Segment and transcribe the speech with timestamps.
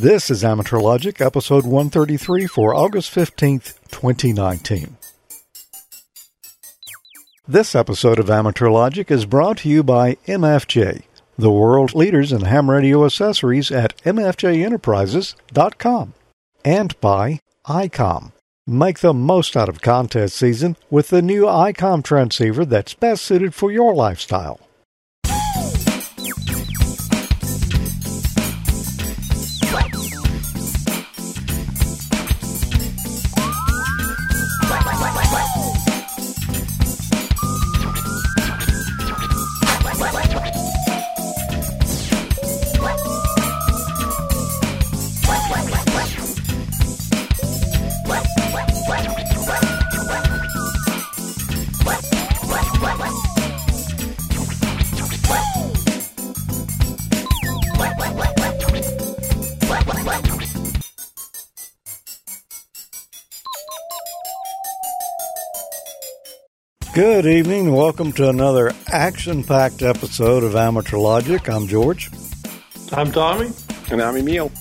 [0.00, 4.96] This is Amateur Logic, episode 133 for August 15th, 2019.
[7.48, 11.02] This episode of Amateur Logic is brought to you by MFJ,
[11.36, 16.14] the world leaders in ham radio accessories at MFJEnterprises.com,
[16.64, 18.30] and by ICOM.
[18.68, 23.52] Make the most out of contest season with the new ICOM transceiver that's best suited
[23.52, 24.60] for your lifestyle.
[67.18, 71.48] Good evening and welcome to another action packed episode of Amateur Logic.
[71.48, 72.12] I'm George.
[72.92, 73.50] I'm Tommy.
[73.90, 74.52] And I'm Emil.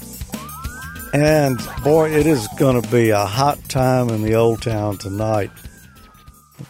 [1.13, 5.51] And boy, it is going to be a hot time in the old town tonight.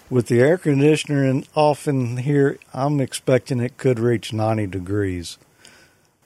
[0.10, 5.38] With the air conditioner in, off in here, I'm expecting it could reach 90 degrees.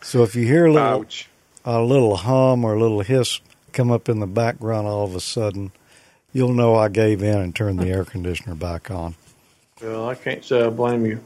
[0.01, 1.29] So if you hear a little, Ouch.
[1.63, 3.41] a little hum or a little hiss
[3.73, 5.71] come up in the background all of a sudden,
[6.33, 9.13] you'll know I gave in and turned the air conditioner back on.
[9.81, 11.19] Well, I can't say I blame you.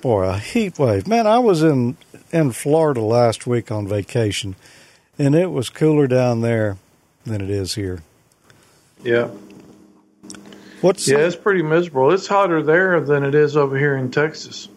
[0.00, 1.06] Boy, a heat wave.
[1.06, 1.96] Man, I was in
[2.32, 4.56] in Florida last week on vacation,
[5.18, 6.76] and it was cooler down there
[7.24, 8.02] than it is here.
[9.04, 9.28] Yeah.
[10.80, 12.10] What's Yeah, it's pretty miserable.
[12.12, 14.68] It's hotter there than it is over here in Texas.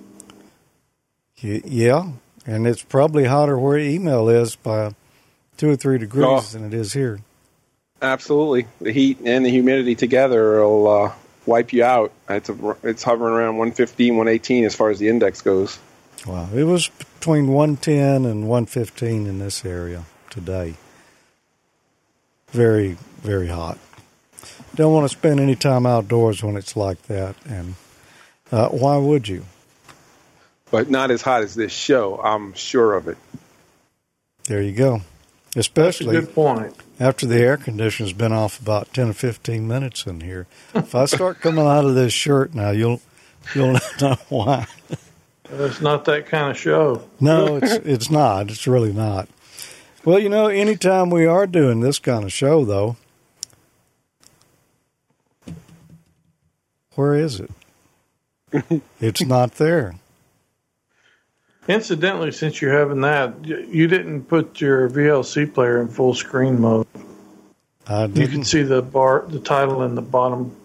[1.37, 2.11] Yeah,
[2.45, 4.93] and it's probably hotter where Emil is by
[5.57, 6.39] two or three degrees Oh.
[6.41, 7.19] than it is here.
[8.01, 8.67] Absolutely.
[8.81, 11.11] The heat and the humidity together will uh,
[11.45, 12.11] wipe you out.
[12.29, 15.77] It's, a, it's hovering around 115, 118 as far as the index goes.
[16.25, 20.75] Wow, it was between one ten and one fifteen in this area today.
[22.49, 23.77] Very, very hot.
[24.75, 27.75] Don't want to spend any time outdoors when it's like that, and
[28.51, 29.45] uh, why would you?
[30.71, 33.17] But not as hot as this show, I'm sure of it.
[34.45, 35.01] There you go.
[35.55, 36.75] That's a Especially good point.
[36.99, 40.47] after the air conditioner's been off about ten or fifteen minutes in here.
[40.73, 43.01] If I start coming out of this shirt now, you'll
[43.55, 44.67] you'll know why.
[45.49, 47.07] It's not that kind of show.
[47.21, 48.49] No, it's it's not.
[48.51, 49.29] It's really not.
[50.03, 52.97] Well, you know, anytime we are doing this kind of show, though,
[56.95, 57.51] where is it?
[58.99, 59.95] it's not there.
[61.67, 66.85] Incidentally, since you're having that, you didn't put your VLC player in full screen mode.
[67.87, 68.31] I You didn't.
[68.31, 70.55] can see the bar, the title in the bottom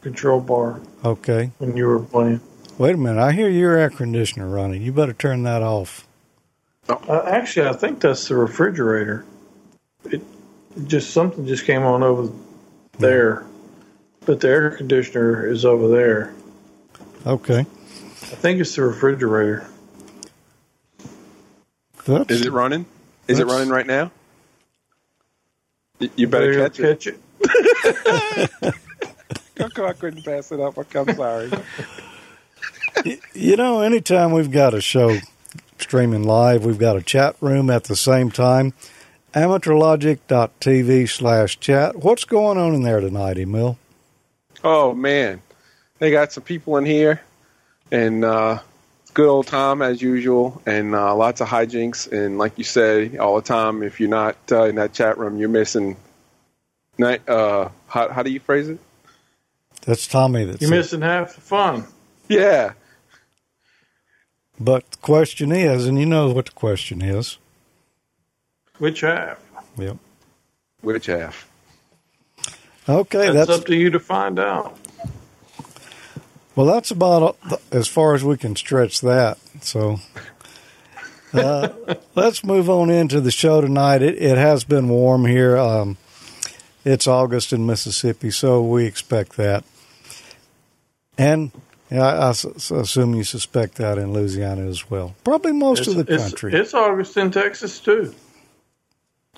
[0.00, 1.50] control bar Okay.
[1.58, 2.40] when you were playing.
[2.78, 3.20] Wait a minute.
[3.20, 4.82] I hear your air conditioner running.
[4.82, 6.06] You better turn that off.
[6.88, 9.24] Uh, actually, I think that's the refrigerator.
[10.04, 10.22] It,
[10.76, 12.32] it just something just came on over
[12.98, 13.44] there,
[14.24, 16.32] but the air conditioner is over there.
[17.26, 17.66] Okay.
[18.32, 19.66] I think it's the refrigerator.
[22.06, 22.86] That's, Is it running?
[23.28, 24.10] Is it running right now?
[26.00, 27.18] Y- You better There, catch it.
[27.42, 28.74] it.
[29.60, 30.76] I couldn't pass it up.
[30.94, 31.50] I'm sorry.
[33.34, 35.18] You know, anytime we've got a show
[35.78, 38.74] streaming live, we've got a chat room at the same time.
[39.34, 41.96] Amateurlogic.tv slash chat.
[41.96, 43.78] What's going on in there tonight, Emil?
[44.62, 45.42] Oh man,
[45.98, 47.20] they got some people in here,
[47.92, 48.58] and uh,
[49.14, 52.10] good old Tom as usual, and uh, lots of hijinks.
[52.10, 55.38] And like you say all the time, if you're not uh, in that chat room,
[55.38, 55.96] you're missing.
[56.98, 57.26] Night.
[57.28, 58.78] Uh, how, how do you phrase it?
[59.82, 60.44] That's Tommy.
[60.44, 60.76] That's You're it.
[60.76, 61.86] missing half the fun.
[62.28, 62.72] Yeah.
[64.60, 67.38] But the question is, and you know what the question is.
[68.78, 69.42] Which half?
[69.76, 69.96] Yep.
[70.82, 71.48] Which half?
[72.88, 74.76] Okay, That's, that's, up to you to find out.
[76.56, 76.66] Well.
[76.66, 77.36] That's about
[77.70, 79.38] as far as we can stretch that.
[79.60, 80.00] So,
[81.32, 81.68] uh,
[82.14, 84.02] let's move on into the show tonight.
[84.02, 85.56] It, it has been warm here.
[85.56, 85.96] Um,
[86.84, 89.64] it's August in Mississippi, so we expect that.
[91.16, 91.52] And
[91.90, 95.14] yeah, I, I assume you suspect that in Louisiana as well.
[95.24, 96.54] Probably most of the it's, country.
[96.54, 98.14] It's August in Texas too.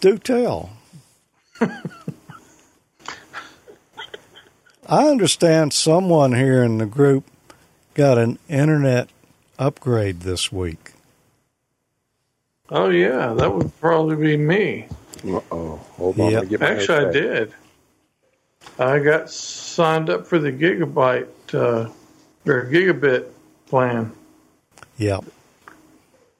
[0.01, 0.71] Do tell.
[4.87, 7.25] I understand someone here in the group
[7.95, 9.09] got an internet
[9.59, 10.93] upgrade this week.
[12.71, 14.89] Oh yeah, that would probably be me.
[15.27, 15.77] Uh-oh.
[15.97, 16.31] Hold on.
[16.31, 16.49] Yep.
[16.49, 17.55] get my Actually, I did.
[18.79, 21.91] I got signed up for the gigabyte uh,
[22.47, 23.29] or gigabit
[23.67, 24.13] plan.
[24.99, 25.21] Yeah.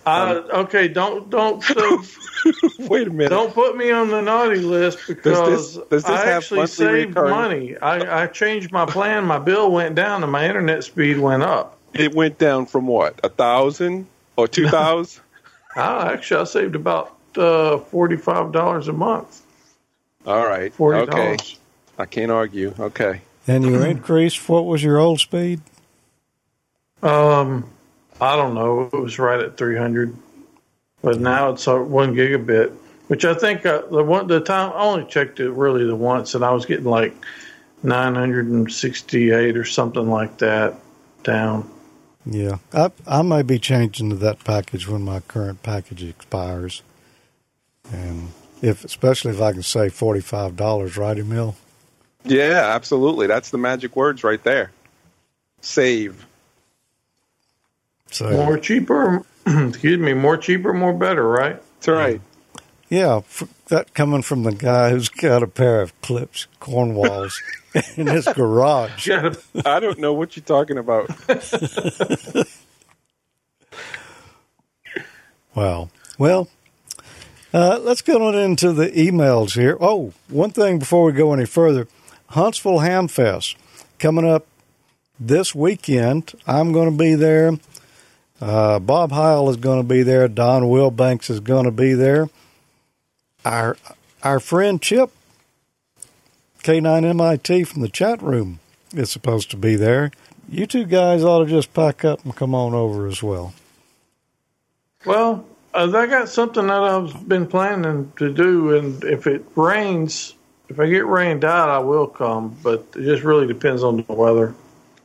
[0.07, 2.03] Uh, okay, don't don't uh,
[2.79, 3.31] Wait a minute.
[3.31, 7.31] don't put me on the naughty list because does this I actually saved recurring?
[7.31, 7.77] money.
[7.79, 9.25] I, I changed my plan.
[9.25, 11.79] My bill went down and my internet speed went up.
[11.95, 13.19] It went down from what?
[13.25, 14.07] A thousand
[14.37, 15.23] or two thousand?
[15.77, 19.41] I, actually, I saved about uh, forty five dollars a month.
[20.27, 20.73] All right.
[20.73, 21.13] Forty Okay.
[21.13, 21.59] dollars.
[21.99, 22.75] I can't argue.
[22.79, 23.21] Okay.
[23.47, 25.61] And you increased, what was your old speed?
[27.03, 27.71] Um,
[28.21, 28.91] I don't know.
[28.93, 30.17] It was right at 300,
[31.03, 32.73] but now it's uh, one gigabit,
[33.09, 36.35] which I think uh, the one the time I only checked it really the once,
[36.35, 37.15] and I was getting like
[37.83, 40.75] 968 or something like that
[41.23, 41.71] down.
[42.27, 42.59] Yeah.
[42.73, 46.83] I, I may be changing to that package when my current package expires.
[47.93, 48.31] And
[48.63, 51.57] if, especially if I can save $45, right, Emil?
[52.25, 53.27] Yeah, absolutely.
[53.27, 54.73] That's the magic words right there.
[55.61, 56.27] Save.
[58.15, 61.61] So, More cheaper, excuse me, more cheaper, more better, right?
[61.81, 62.21] That's right.
[62.89, 67.43] yeah, f- that coming from the guy who's got a pair of clips, Cornwalls,
[67.97, 69.09] in his garage.
[69.09, 69.35] Yeah,
[69.67, 71.11] I don't know what you're talking about.
[75.55, 75.91] Wow.
[76.19, 76.49] Well,
[77.53, 79.77] uh, let's get on into the emails here.
[79.81, 81.87] Oh, one thing before we go any further
[82.31, 83.57] Huntsville Ham Fest
[84.01, 84.47] coming up
[85.21, 86.33] this weekend.
[86.47, 87.53] I'm going to be there.
[88.45, 90.29] Uh, Bob Heil is going to be there.
[90.29, 92.29] Don Wilbanks is going to be there.
[93.43, 93.79] Our
[94.23, 95.11] our friend Chip
[96.63, 98.61] K9MIT from the chat room
[98.93, 100.11] is supposed to be there.
[100.47, 103.55] You two guys ought to just pack up and come on over as well.
[105.07, 110.35] Well, I got something that I've been planning to do, and if it rains,
[110.69, 112.59] if I get rained out, I will come.
[112.63, 114.55] But it just really depends on the weather.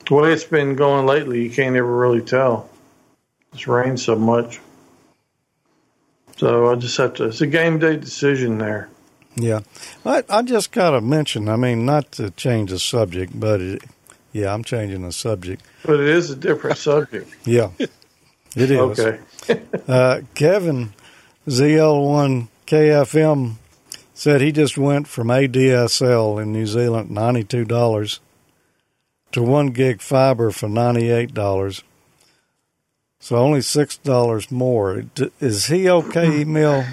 [0.09, 2.68] The way it's been going lately, you can't ever really tell.
[3.53, 4.59] It's rained so much,
[6.37, 7.25] so I just have to.
[7.25, 8.89] It's a game day decision there.
[9.35, 9.61] Yeah,
[10.05, 11.49] I, I just got to mention.
[11.49, 13.83] I mean, not to change the subject, but it,
[14.31, 15.63] yeah, I'm changing the subject.
[15.83, 17.33] But it is a different subject.
[17.45, 18.71] Yeah, it is.
[18.71, 19.19] Okay.
[19.87, 20.93] Uh, Kevin
[21.47, 23.55] ZL1 KFM
[24.13, 28.19] said he just went from ADSL in New Zealand ninety two dollars
[29.31, 31.83] to one gig fiber for ninety eight dollars.
[33.19, 35.03] So only six dollars more.
[35.39, 36.41] Is he okay, hmm.
[36.51, 36.85] Emil?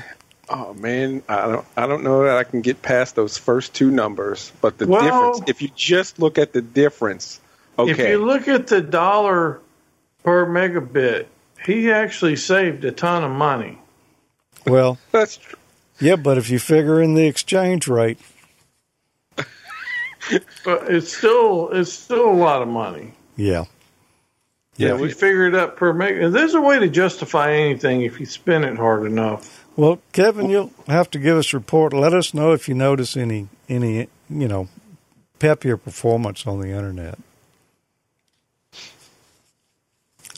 [0.49, 3.91] Oh man, I don't I don't know that I can get past those first two
[3.91, 5.03] numbers, but the Well-
[5.33, 7.41] difference if you just look at the difference,
[7.79, 7.91] okay.
[7.91, 9.61] If you look at the dollar
[10.25, 11.27] per megabit,
[11.65, 13.79] he actually saved a ton of money.
[14.67, 15.59] Well, That's true.
[16.01, 18.19] yeah, but if you figure in the exchange rate,
[20.65, 23.13] But it's still it's still a lot of money.
[23.37, 23.65] yeah,
[24.77, 28.27] Yeah, we- figure it up per meg, there's a way to justify anything if you
[28.27, 29.65] spin it hard enough.
[29.77, 31.93] Well, Kevin, you'll have to give us a report.
[31.93, 34.69] Let us know if you notice any any you know
[35.39, 37.19] peppier performance on the internet.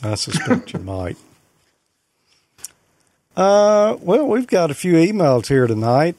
[0.03, 1.17] I suspect you might.
[3.35, 6.15] Uh, well, we've got a few emails here tonight,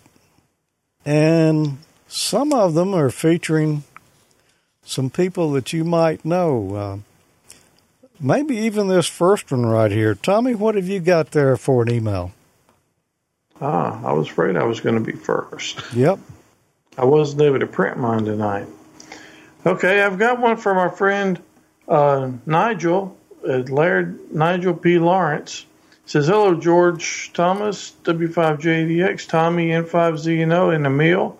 [1.04, 1.78] and
[2.08, 3.84] some of them are featuring
[4.84, 6.74] some people that you might know.
[6.74, 6.98] Uh,
[8.20, 10.14] maybe even this first one right here.
[10.14, 12.32] Tommy, what have you got there for an email?
[13.60, 15.82] Ah, I was afraid I was going to be first.
[15.94, 16.18] Yep.
[16.96, 18.66] I wasn't able to print mine tonight.
[19.66, 21.40] Okay, I've got one from our friend
[21.88, 24.98] uh, Nigel, uh, Laird Nigel P.
[24.98, 25.66] Lawrence.
[26.06, 31.38] Says, Hello, George Thomas, W5JDX, Tommy, N5ZNO, and Emil.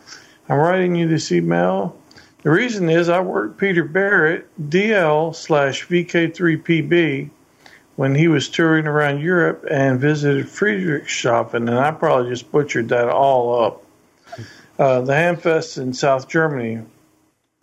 [0.48, 1.99] I'm writing you this email.
[2.42, 7.28] The reason is I worked Peter Barrett, DL slash VK3PB,
[7.96, 13.10] when he was touring around Europe and visited Friedrichshafen, and I probably just butchered that
[13.10, 13.84] all up
[14.78, 16.80] uh, the Hamfest in South Germany.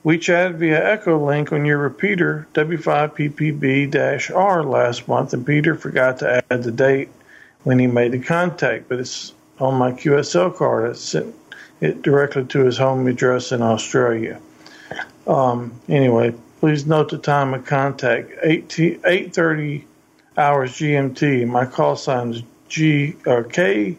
[0.04, 6.44] We chatted via Echo Link on your repeater W5PPB-R last month, and Peter forgot to
[6.52, 7.10] add the date
[7.64, 10.92] when he made the contact, but it's on my QSL card.
[10.92, 11.34] I sent
[11.82, 14.40] it directly to his home address in Australia.
[15.28, 19.84] Um, anyway, please note the time of contact 8 8:30
[20.38, 21.46] hours GMT.
[21.46, 23.98] My call sign is G or K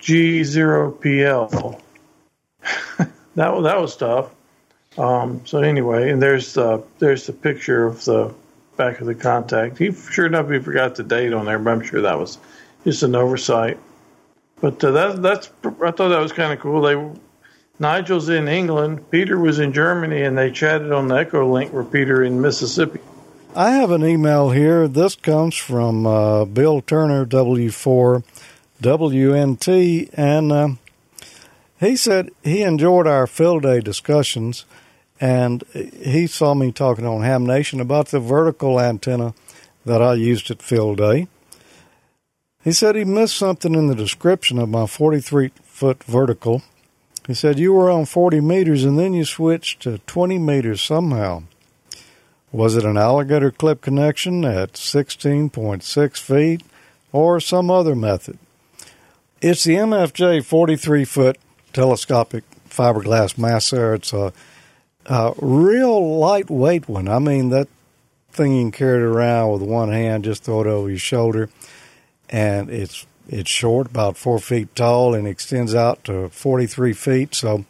[0.00, 1.80] G0PL.
[2.98, 4.34] that that was tough.
[4.96, 8.34] Um, so anyway, and there's the there's the picture of the
[8.76, 9.78] back of the contact.
[9.78, 12.38] He sure enough he forgot the date on there, but I'm sure that was
[12.84, 13.78] just an oversight.
[14.60, 16.82] But uh, that that's I thought that was kind of cool.
[16.82, 16.96] They
[17.78, 22.24] Nigel's in England, Peter was in Germany, and they chatted on the Echolink with Peter
[22.24, 23.00] in Mississippi.
[23.54, 24.88] I have an email here.
[24.88, 28.24] This comes from uh, Bill Turner, W4
[28.82, 30.68] WNT, and uh,
[31.80, 34.64] he said he enjoyed our field day discussions,
[35.20, 39.34] and he saw me talking on Ham Nation about the vertical antenna
[39.84, 41.28] that I used at field day.
[42.62, 46.62] He said he missed something in the description of my 43 foot vertical.
[47.28, 51.42] He said you were on 40 meters and then you switched to 20 meters somehow.
[52.50, 56.62] Was it an alligator clip connection at 16.6 feet
[57.12, 58.38] or some other method?
[59.42, 61.38] It's the MFJ 43 foot
[61.74, 63.92] telescopic fiberglass masser.
[63.92, 64.32] It's a,
[65.04, 67.08] a real lightweight one.
[67.08, 67.68] I mean, that
[68.32, 71.50] thing you can carry it around with one hand, just throw it over your shoulder.
[72.30, 77.34] And it's it's short, about four feet tall, and extends out to 43 feet.
[77.34, 77.64] So,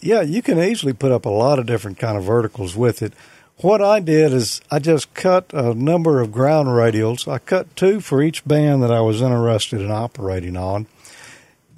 [0.00, 3.12] yeah, you can easily put up a lot of different kind of verticals with it.
[3.58, 7.26] What I did is I just cut a number of ground radials.
[7.26, 10.86] I cut two for each band that I was interested in operating on,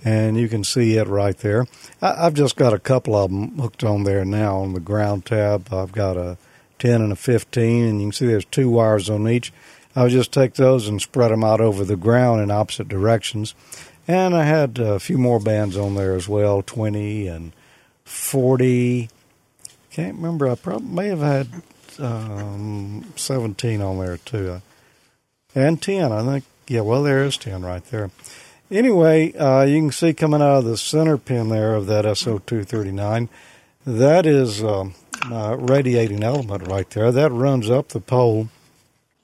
[0.04, 1.66] and you can see it right there.
[2.02, 5.24] I, have just got a couple of them hooked on there now on the ground
[5.24, 5.72] tab.
[5.72, 6.36] I've got a
[6.80, 9.52] 10 and a 15, and you can see there's two wires on each.
[9.98, 13.56] I would just take those and spread them out over the ground in opposite directions.
[14.06, 17.52] And I had a few more bands on there as well 20 and
[18.04, 19.10] 40.
[19.90, 20.48] Can't remember.
[20.48, 21.48] I probably may have had
[21.98, 24.62] um, 17 on there too.
[25.56, 26.44] And 10, I think.
[26.68, 28.12] Yeah, well, there is 10 right there.
[28.70, 33.28] Anyway, uh, you can see coming out of the center pin there of that SO239,
[33.84, 34.94] that is um,
[35.28, 37.10] a radiating element right there.
[37.10, 38.48] That runs up the pole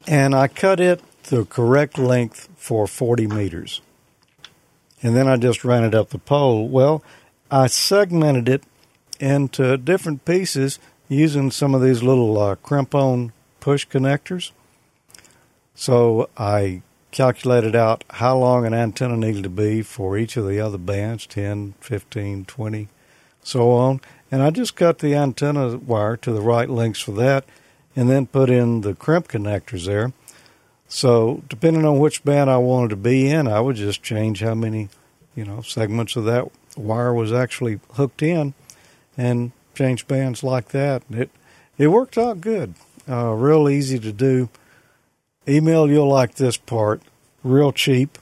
[0.07, 3.81] and I cut it the correct length for 40 meters.
[5.03, 6.69] And then I just ran it up the pole.
[6.69, 7.03] Well,
[7.51, 8.65] I segmented it
[9.21, 14.51] into different pieces using some of these little uh, crimp-on push connectors.
[15.75, 20.61] So I calculated out how long an antenna needed to be for each of the
[20.61, 22.89] other bands 10, 15, 20,
[23.43, 24.01] so on.
[24.31, 27.45] And I just cut the antenna wire to the right lengths for that
[27.97, 30.13] and then put in the crimp connectors there.
[30.89, 34.55] So depending on which band I wanted to be in, I would just change how
[34.55, 34.89] many,
[35.35, 38.55] you know, segments of that wire was actually hooked in,
[39.17, 41.03] and change bands like that.
[41.11, 41.31] It
[41.79, 42.75] it worked out good,
[43.09, 44.49] uh, real easy to do.
[45.47, 47.03] Emil you'll like this part,
[47.43, 48.19] real cheap.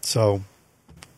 [0.00, 0.42] So,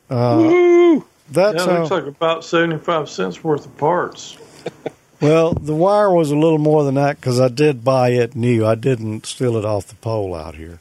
[0.09, 4.37] uh, that's yeah, looks like about seventy five cents worth of parts.
[5.21, 8.65] Well, the wire was a little more than that because I did buy it new.
[8.65, 10.81] I didn't steal it off the pole out here.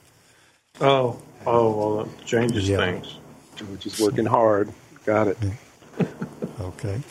[0.79, 2.77] Oh, oh, well, that changes yeah.
[2.77, 3.17] things.
[3.61, 4.71] We're just working hard.
[5.05, 5.37] Got it.
[6.61, 7.01] okay.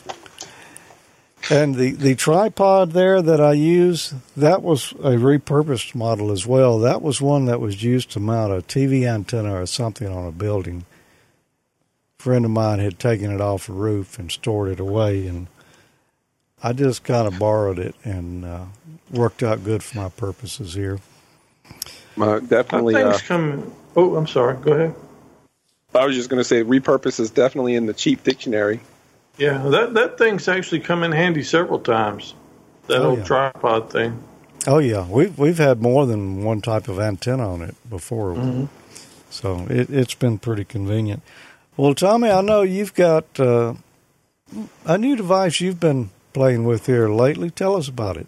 [1.51, 6.79] And the, the tripod there that I use, that was a repurposed model as well.
[6.79, 10.31] That was one that was used to mount a TV antenna or something on a
[10.31, 10.85] building.
[12.19, 15.47] A friend of mine had taken it off a roof and stored it away, and
[16.61, 18.65] I just kind of borrowed it and uh,
[19.11, 20.99] worked out good for my purposes here.
[22.19, 22.95] Uh, definitely.
[22.95, 23.71] Uh, come.
[23.95, 24.57] Oh, I'm sorry.
[24.57, 24.95] Go ahead.
[25.95, 28.79] I was just going to say repurpose is definitely in the cheap dictionary.
[29.37, 32.35] Yeah, that that thing's actually come in handy several times.
[32.87, 33.25] That oh, old yeah.
[33.25, 34.21] tripod thing.
[34.67, 38.65] Oh yeah, we've we've had more than one type of antenna on it before, mm-hmm.
[39.29, 41.23] so it, has been pretty convenient.
[41.77, 43.75] Well, Tommy, I know you've got uh,
[44.85, 47.49] a new device you've been playing with here lately.
[47.49, 48.27] Tell us about it.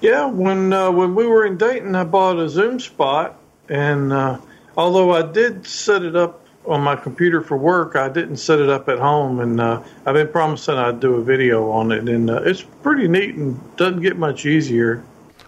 [0.00, 3.38] Yeah, when uh, when we were in Dayton, I bought a Zoom Spot,
[3.68, 4.40] and uh,
[4.76, 8.68] although I did set it up on my computer for work, I didn't set it
[8.68, 12.30] up at home, and uh, I've been promising I'd do a video on it, and
[12.30, 15.04] uh, it's pretty neat and doesn't get much easier.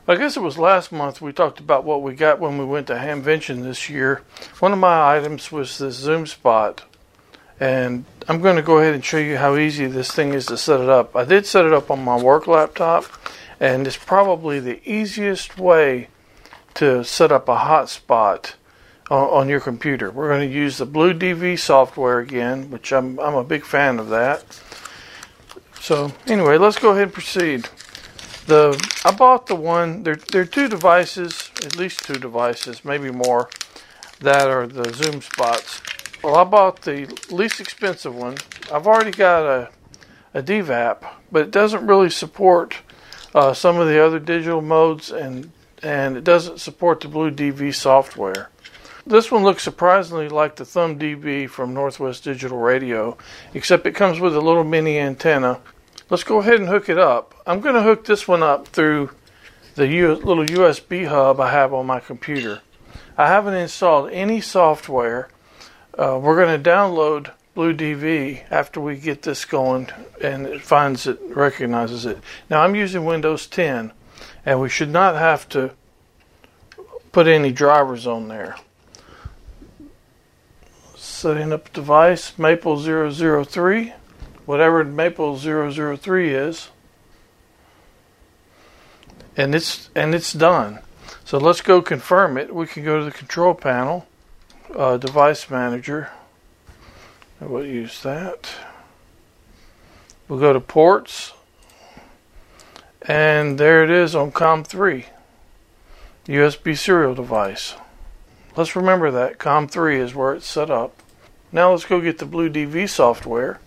[0.06, 2.88] I guess it was last month we talked about what we got when we went
[2.88, 4.22] to Hamvention this year.
[4.58, 6.82] One of my items was this Zoom Spot,
[7.60, 10.56] and I'm going to go ahead and show you how easy this thing is to
[10.56, 11.14] set it up.
[11.14, 13.04] I did set it up on my work laptop,
[13.60, 16.08] and it's probably the easiest way
[16.74, 18.54] to set up a hotspot
[19.10, 20.10] on, on your computer.
[20.10, 23.98] We're going to use the Blue DV software again, which I'm, I'm a big fan
[23.98, 24.44] of that.
[25.80, 27.68] So anyway, let's go ahead and proceed.
[28.46, 30.02] The I bought the one.
[30.02, 33.48] There there are two devices, at least two devices, maybe more,
[34.20, 35.80] that are the Zoom spots
[36.24, 38.36] well, I bought the least expensive one.
[38.72, 39.70] I've already got a,
[40.32, 42.76] a DVAP, but it doesn't really support
[43.34, 45.52] uh, some of the other digital modes, and
[45.82, 48.48] and it doesn't support the Blue DV software.
[49.06, 53.18] This one looks surprisingly like the Thumb DV from Northwest Digital Radio,
[53.52, 55.60] except it comes with a little mini antenna.
[56.08, 57.34] Let's go ahead and hook it up.
[57.46, 59.10] I'm going to hook this one up through
[59.74, 62.62] the U- little USB hub I have on my computer.
[63.18, 65.28] I haven't installed any software.
[65.96, 69.88] Uh, we're going to download Blue DV after we get this going
[70.20, 72.18] and it finds it, recognizes it.
[72.50, 73.92] Now I'm using Windows 10
[74.44, 75.70] and we should not have to
[77.12, 78.56] put any drivers on there.
[80.96, 82.76] Setting up device Maple
[83.44, 83.92] 003,
[84.46, 86.70] whatever Maple 003 is.
[89.36, 90.80] And it's and it's done.
[91.24, 92.52] So let's go confirm it.
[92.54, 94.06] We can go to the control panel,
[94.74, 96.10] uh, device manager.
[97.40, 98.48] We'll use that.
[100.28, 101.32] We'll go to ports,
[103.02, 105.06] and there it is on COM3,
[106.26, 107.74] USB serial device.
[108.56, 111.02] Let's remember that COM3 is where it's set up.
[111.52, 113.60] Now let's go get the Blue DV software.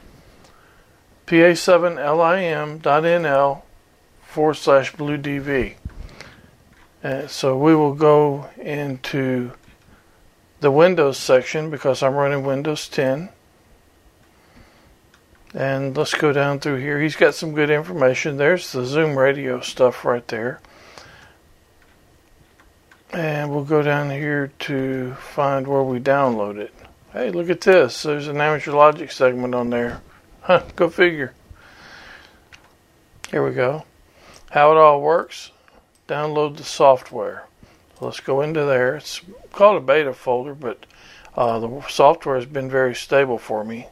[1.27, 3.61] PA7LIM.NL
[4.21, 5.75] forward slash Blue DV.
[7.03, 9.51] And so we will go into
[10.59, 13.29] the Windows section because I'm running Windows 10.
[15.53, 17.01] And let's go down through here.
[17.01, 18.37] He's got some good information.
[18.37, 20.59] There's the Zoom radio stuff right there.
[23.11, 26.73] And we'll go down here to find where we download it.
[27.13, 28.03] Hey, look at this.
[28.03, 30.01] There's an amateur logic segment on there.
[30.41, 31.33] Huh, go figure.
[33.31, 33.85] Here we go.
[34.51, 35.51] How it all works.
[36.07, 37.45] Download the software.
[37.99, 38.95] Let's go into there.
[38.97, 39.21] It's
[39.57, 40.85] called a beta folder, but
[41.35, 43.87] uh, the software has been very stable for me.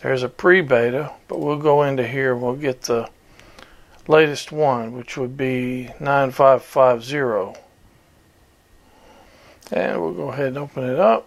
[0.00, 3.10] There's a pre-beta, but we'll go into here and we'll get the
[4.06, 7.60] latest one, which would be 9550.
[9.72, 11.26] And we'll go ahead and open it up.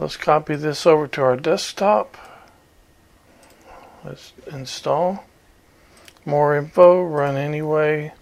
[0.00, 2.16] Let's copy this over to our desktop.
[4.04, 5.24] Let's install.
[6.26, 8.12] More info, run anyway.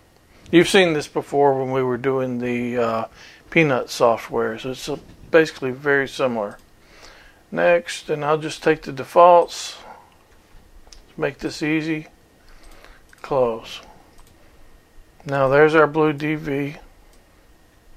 [0.52, 3.04] You've seen this before when we were doing the uh,
[3.48, 4.90] Peanut software, so it's
[5.30, 6.58] basically very similar.
[7.50, 9.78] Next, and I'll just take the defaults.
[10.84, 12.08] Let's make this easy.
[13.22, 13.80] Close.
[15.24, 16.78] Now there's our Blue DV.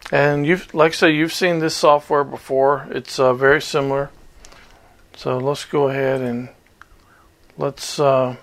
[0.09, 2.87] And you've, like I say, you've seen this software before.
[2.89, 4.11] It's uh, very similar.
[5.17, 6.47] So let's go ahead and
[7.57, 8.37] let's uh,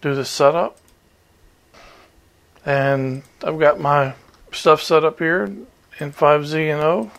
[0.00, 0.80] do the setup.
[2.64, 4.14] And I've got my
[4.52, 5.54] stuff set up here
[5.98, 7.10] N5ZNO.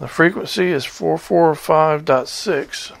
[0.00, 2.96] The frequency is 445.6.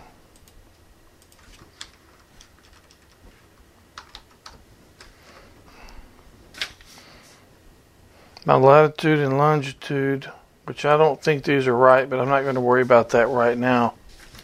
[8.44, 10.30] my latitude and longitude,
[10.64, 13.28] which I don't think these are right, but I'm not going to worry about that
[13.28, 13.94] right now.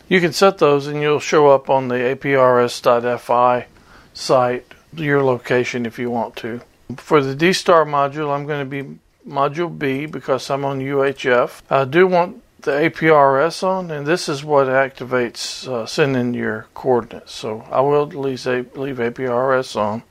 [0.08, 3.66] You can set those and you'll show up on the aprs.fi
[4.12, 6.60] site, your location if you want to.
[6.96, 11.62] For the D-Star module, I'm going to be module B because I'm on UHF.
[11.70, 17.32] I do want the APRS on, and this is what activates uh, sending your coordinates.
[17.32, 20.02] So I will leave, leave APRS on.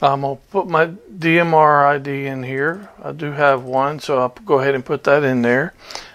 [0.00, 2.88] I'm going to put my DMR ID in here.
[3.02, 5.74] I do have one, so I'll go ahead and put that in there.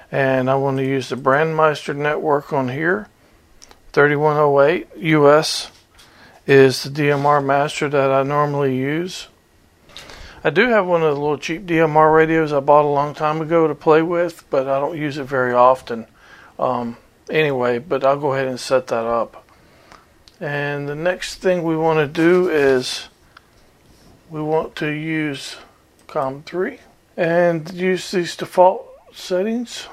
[0.09, 3.09] And I want to use the Brandmeister network on here.
[3.91, 5.69] 3108 US
[6.45, 9.27] is the DMR master that I normally use.
[10.43, 13.39] I do have one of the little cheap DMR radios I bought a long time
[13.39, 16.05] ago to play with, but I don't use it very often.
[16.59, 16.97] Um,
[17.29, 19.47] anyway, but I'll go ahead and set that up.
[20.41, 23.07] And the next thing we want to do is
[24.29, 25.55] we want to use
[26.07, 26.79] COM3
[27.15, 29.87] and use these default settings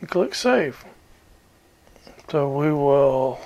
[0.00, 0.84] and click save.
[2.30, 3.40] So we will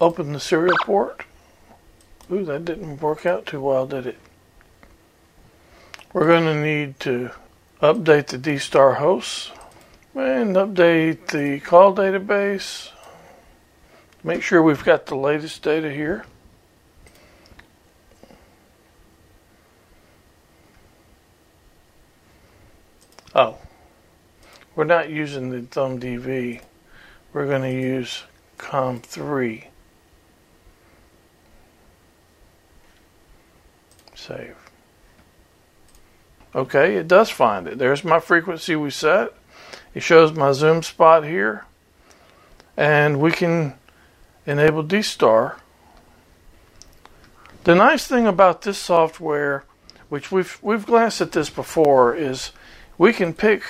[0.00, 1.24] open the serial port.
[2.30, 4.18] Ooh, that didn't work out too well, did it?
[6.12, 7.30] We're going to need to
[7.80, 9.50] update the D-Star hosts
[10.14, 12.90] and update the call database.
[14.24, 16.24] Make sure we've got the latest data here.
[23.34, 23.58] Oh,
[24.74, 26.60] we're not using the thumb DV.
[27.32, 28.24] We're going to use
[28.58, 29.67] COM3.
[34.28, 34.56] Save.
[36.54, 37.78] Okay, it does find it.
[37.78, 39.34] There's my frequency we set.
[39.94, 41.64] It shows my zoom spot here.
[42.76, 43.74] And we can
[44.46, 45.58] enable D-Star.
[47.64, 49.64] The nice thing about this software
[50.08, 52.52] which we've we've glanced at this before, is
[52.96, 53.62] we can pick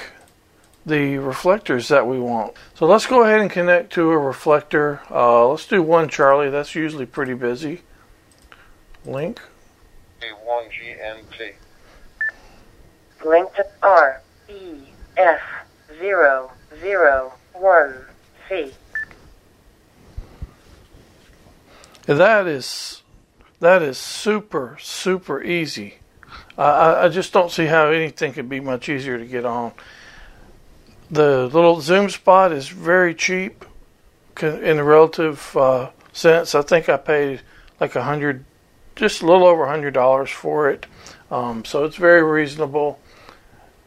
[0.87, 2.55] the reflectors that we want.
[2.75, 5.01] So let's go ahead and connect to a reflector.
[5.11, 6.51] Uh, let's do one Charlie.
[6.51, 7.83] That's usually pretty busy.
[9.05, 9.41] Link.
[10.45, 11.55] One GMT.
[13.25, 14.73] Linked to R E
[15.17, 15.41] F
[15.99, 17.95] zero zero one
[18.49, 18.73] C.
[22.07, 23.03] That is
[23.61, 25.97] that is super super easy.
[26.57, 29.73] I, I just don't see how anything could be much easier to get on.
[31.11, 33.65] The little zoom spot is very cheap
[34.43, 36.55] in a relative uh, sense.
[36.55, 37.41] I think I paid
[37.81, 38.45] like a hundred,
[38.99, 40.87] just a little over a hundred dollars for it.
[41.31, 42.99] Um, so it's very reasonable.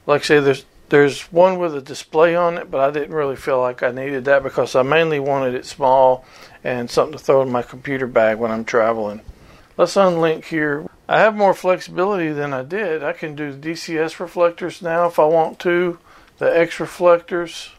[0.08, 3.36] Like I say, there's there's one with a display on it, but I didn't really
[3.36, 6.26] feel like I needed that because I mainly wanted it small
[6.64, 9.22] and something to throw in my computer bag when I'm traveling.
[9.78, 10.90] Let's unlink here.
[11.08, 13.04] I have more flexibility than I did.
[13.04, 15.98] I can do DCS reflectors now if I want to,
[16.40, 17.72] the X reflectors.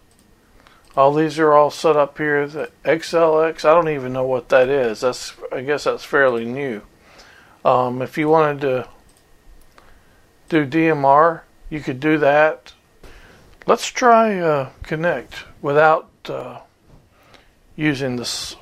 [0.97, 2.47] All these are all set up here.
[2.47, 5.01] The XLX, I don't even know what that is.
[5.01, 6.83] That's I guess that's fairly new.
[7.65, 8.89] Um, if you wanted to
[10.49, 12.73] do DMR, you could do that.
[13.67, 16.61] Let's try uh, Connect without uh,
[17.77, 18.57] using this,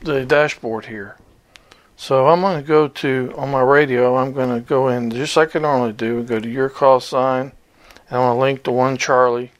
[0.00, 1.16] the dashboard here.
[1.96, 5.36] So I'm going to go to, on my radio, I'm going to go in just
[5.36, 7.52] like I normally do, go to your call sign,
[8.08, 9.50] and I'm going to link to one Charlie,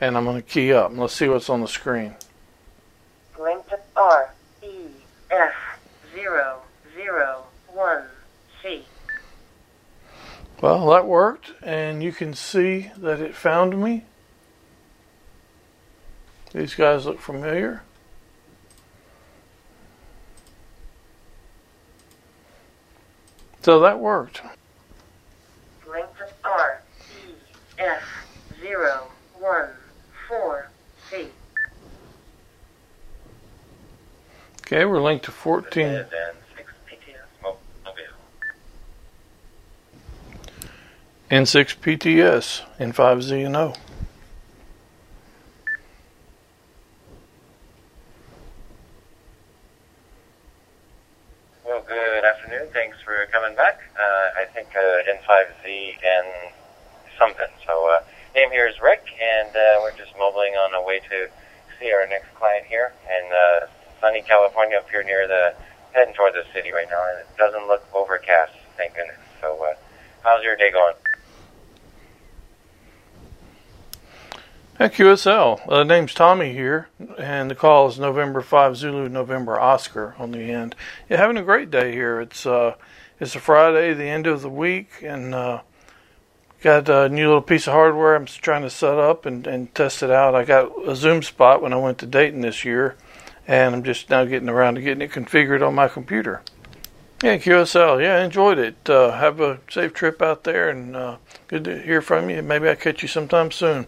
[0.00, 0.90] and I'm going to key up.
[0.92, 2.16] Let's see what's on the screen.
[3.38, 4.88] Link to R E
[5.30, 5.54] F
[6.14, 6.55] 0
[10.66, 14.02] Well, that worked, and you can see that it found me.
[16.52, 17.84] These guys look familiar.
[23.62, 24.42] So that worked.
[25.88, 27.30] Link to R E
[27.78, 28.02] F
[28.60, 29.06] zero
[29.38, 29.68] one
[30.26, 30.68] four
[31.08, 31.28] C.
[34.62, 35.86] Okay, we're linked to 14.
[35.86, 36.06] And
[36.56, 37.60] 6 PTS mobile.
[41.30, 43.76] N6 PTS N5ZNO.
[51.66, 52.68] Well, good afternoon.
[52.72, 53.80] Thanks for coming back.
[53.98, 56.52] Uh, I think uh, N5Z and
[57.18, 57.50] something.
[57.66, 58.04] So, uh,
[58.36, 61.28] name here is Rick, and uh, we're just mobiling on our way to
[61.80, 63.66] see our next client here in uh,
[64.00, 65.54] sunny California up here near the
[65.92, 67.02] heading toward the city right now.
[67.10, 69.18] And it doesn't look overcast, thank goodness.
[69.40, 69.74] So, uh,
[70.22, 70.94] how's your day going?
[74.78, 80.14] At QSL, uh, name's Tommy here, and the call is November 5 Zulu November Oscar
[80.18, 80.74] on the end.
[81.08, 82.20] You're having a great day here.
[82.20, 82.74] It's uh,
[83.18, 85.62] it's a Friday, the end of the week, and uh,
[86.60, 90.02] got a new little piece of hardware I'm trying to set up and, and test
[90.02, 90.34] it out.
[90.34, 92.96] I got a Zoom spot when I went to Dayton this year,
[93.48, 96.42] and I'm just now getting around to getting it configured on my computer.
[97.22, 98.02] Yeah, QSL.
[98.02, 98.90] Yeah, enjoyed it.
[98.90, 101.16] Uh, have a safe trip out there, and uh,
[101.48, 102.42] good to hear from you.
[102.42, 103.86] Maybe I'll catch you sometime soon.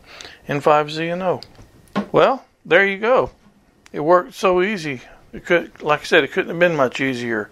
[0.48, 1.42] N5ZNO.
[2.10, 3.30] Well, there you go.
[3.92, 5.02] It worked so easy.
[5.34, 7.50] It could, like I said, it couldn't have been much easier.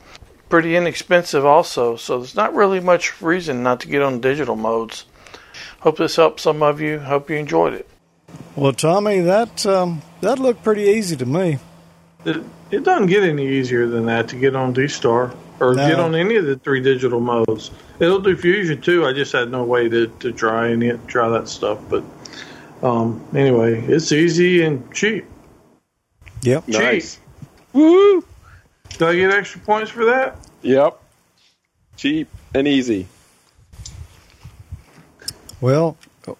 [0.49, 1.97] Pretty inexpensive, also.
[1.97, 5.05] So there's not really much reason not to get on digital modes.
[5.81, 7.01] Hope this helped some of you.
[7.01, 7.87] Hope you enjoyed it.
[8.55, 11.59] Well, Tommy, that um, that looked pretty easy to me.
[12.25, 15.89] It, it doesn't get any easier than that to get on D-Star or No.
[15.89, 17.71] get on any of the three digital modes.
[17.99, 19.07] It'll do Fusion too.
[19.07, 21.79] I just had no way to, to try any try that stuff.
[21.89, 22.05] But
[22.83, 25.25] um, anyway, it's easy and cheap.
[26.43, 26.69] Yep.
[26.69, 27.19] Nice.
[27.73, 28.25] Woo!
[28.99, 30.37] Do I get extra points for that?
[30.63, 30.99] Yep.
[31.97, 33.07] Cheap and easy.
[35.61, 35.97] Well,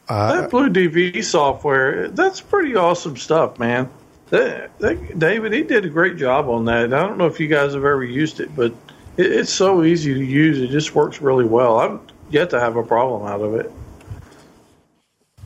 [0.09, 3.89] I, that Blue DV software, that's pretty awesome stuff, man.
[4.31, 6.93] That, that, David, he did a great job on that.
[6.93, 8.75] I don't know if you guys have ever used it, but
[9.17, 10.61] it, it's so easy to use.
[10.61, 11.79] It just works really well.
[11.79, 12.01] I've
[12.31, 13.73] yet to have a problem out of it.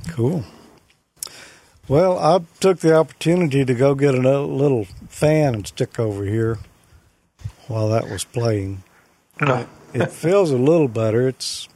[0.08, 0.44] Cool.
[1.88, 6.58] Well, I took the opportunity to go get a little fan and stick over here
[7.66, 8.82] while that was playing.
[9.92, 11.26] It feels a little better.
[11.26, 11.68] It's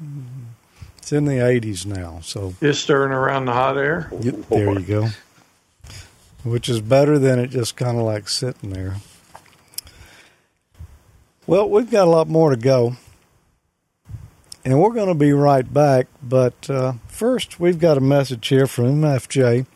[0.98, 4.08] it's in the 80s now, so it's stirring around the hot air.
[4.48, 5.08] there you go.
[6.44, 8.96] Which is better than it just kind of like sitting there.
[11.46, 12.96] Well, we've got a lot more to go.
[14.64, 16.06] And we're going to be right back.
[16.22, 19.66] But uh, first, we've got a message here from MFJ.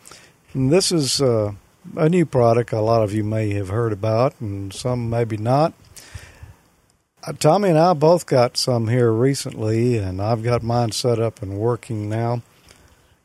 [0.54, 1.52] And this is uh,
[1.94, 5.74] a new product a lot of you may have heard about, and some maybe not.
[7.22, 11.42] Uh, Tommy and I both got some here recently, and I've got mine set up
[11.42, 12.40] and working now.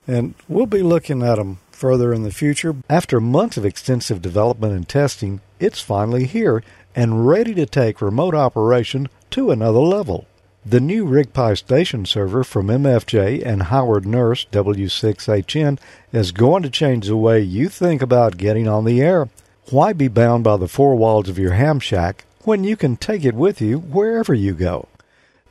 [0.05, 2.75] And we'll be looking at them further in the future.
[2.89, 6.61] After months of extensive development and testing, it's finally here
[6.95, 10.27] and ready to take remote operation to another level.
[10.65, 15.77] The new RigPi station server from MFJ and Howard Nurse W6HN
[16.13, 19.27] is going to change the way you think about getting on the air.
[19.71, 23.25] Why be bound by the four walls of your ham shack when you can take
[23.25, 24.87] it with you wherever you go?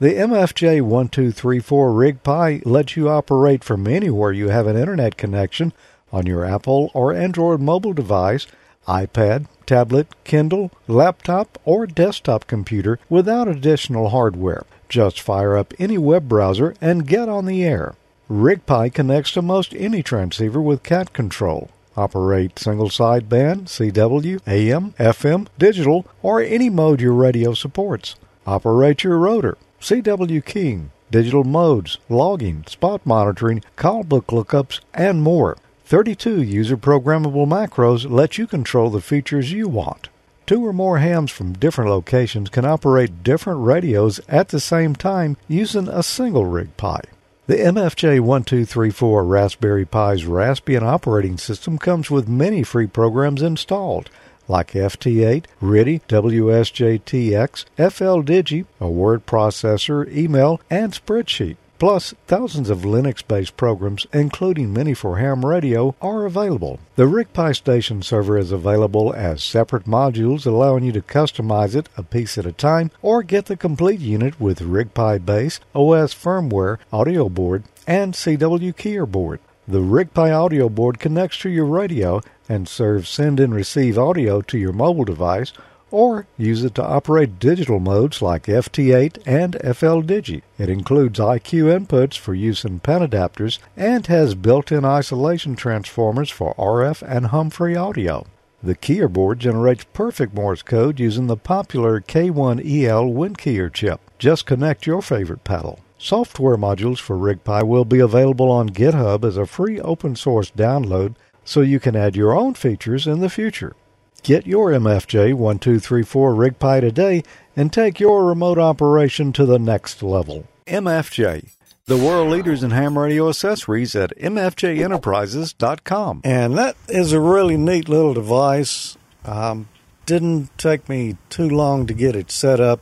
[0.01, 5.73] The MFJ 1234 RigPi lets you operate from anywhere you have an internet connection
[6.11, 8.47] on your Apple or Android mobile device,
[8.87, 14.65] iPad, tablet, Kindle, laptop, or desktop computer without additional hardware.
[14.89, 17.95] Just fire up any web browser and get on the air.
[18.31, 21.71] RigPi connects to most any transceiver with cat control.
[21.97, 28.17] Operate single sideband, CW, AM, FM, digital, or any mode your radio supports.
[28.47, 35.59] Operate your rotor, CW keying, digital modes, logging, spot monitoring, call book lookups, and more.
[35.93, 40.09] 32 user programmable macros let you control the features you want.
[40.47, 45.37] Two or more hams from different locations can operate different radios at the same time
[45.49, 47.03] using a single rig RigPi.
[47.47, 54.09] The MFJ 1234 Raspberry Pi's Raspbian operating system comes with many free programs installed,
[54.49, 61.57] like FT8, RTTY, WSJTX, FLDigi, a word processor, email, and spreadsheet.
[61.83, 66.79] Plus, thousands of Linux based programs, including many for ham radio, are available.
[66.95, 72.05] The RigPi station server is available as separate modules, allowing you to customize it a
[72.05, 77.29] piece at a time, or get the complete unit with RigPi base, OS firmware, audio
[77.29, 79.41] board, and CW keyer board.
[79.67, 84.57] The RigPi audio board connects to your radio and serves send and receive audio to
[84.57, 85.53] your mobile device
[85.93, 90.43] or use it to operate digital modes like FT8 and FLDigi.
[90.59, 97.03] It includes IQ inputs for use in panadapters and has built-in isolation transformers for RF
[97.07, 98.27] and hum-free audio.
[98.63, 104.01] The keyer board generates perfect Morse code using the popular K1EL WinKeyer chip.
[104.19, 105.81] Just connect your favorite paddle.
[105.99, 111.15] Software modules for RigPi will be available on GitHub as a free open source download
[111.45, 113.75] so you can add your own features in the future.
[114.23, 117.25] Get your MFJ 1234 RigPi today
[117.57, 120.47] and take your remote operation to the next level.
[120.69, 121.51] MFJ,
[121.87, 126.21] the world leaders in ham radio accessories at mfjenterprises.com.
[126.23, 128.97] And that is a really neat little device.
[129.25, 129.69] Um,
[130.07, 132.81] didn't take me too long to get it set up,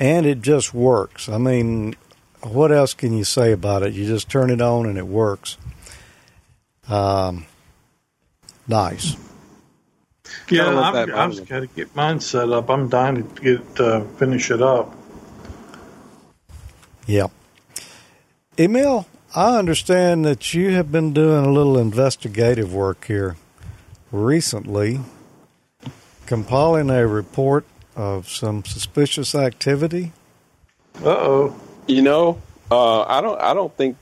[0.00, 1.28] and it just works.
[1.28, 1.94] I mean,
[2.42, 3.94] what else can you say about it?
[3.94, 5.56] You just turn it on and it works.
[6.88, 7.46] Um,
[8.66, 9.14] nice.
[10.50, 12.68] Yeah, I've, that I've bother got to get mine set up.
[12.68, 14.94] I'm dying to get uh, finish it up.
[17.06, 17.28] Yeah.
[18.58, 23.36] Emil, I understand that you have been doing a little investigative work here
[24.12, 25.00] recently,
[26.26, 27.64] compiling a report
[27.96, 30.12] of some suspicious activity.
[31.02, 31.60] Uh oh.
[31.86, 33.40] You know, uh, I don't.
[33.40, 33.96] I don't think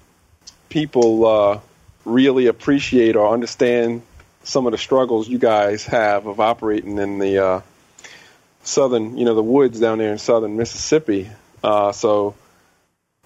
[0.69, 1.61] people uh,
[2.05, 4.03] really appreciate or understand
[4.45, 7.61] some of the struggles you guys have of operating in the uh,
[8.63, 11.31] southern, you know, the woods down there in southern Mississippi.
[11.63, 12.35] Uh, so,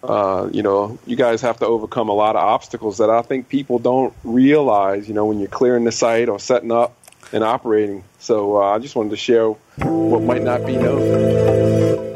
[0.03, 3.49] uh, you know, you guys have to overcome a lot of obstacles that I think
[3.49, 5.09] people don't realize.
[5.09, 6.97] You know, when you're clearing the site or setting up
[7.33, 8.05] and operating.
[8.19, 12.16] So, uh, I just wanted to share what might not be known.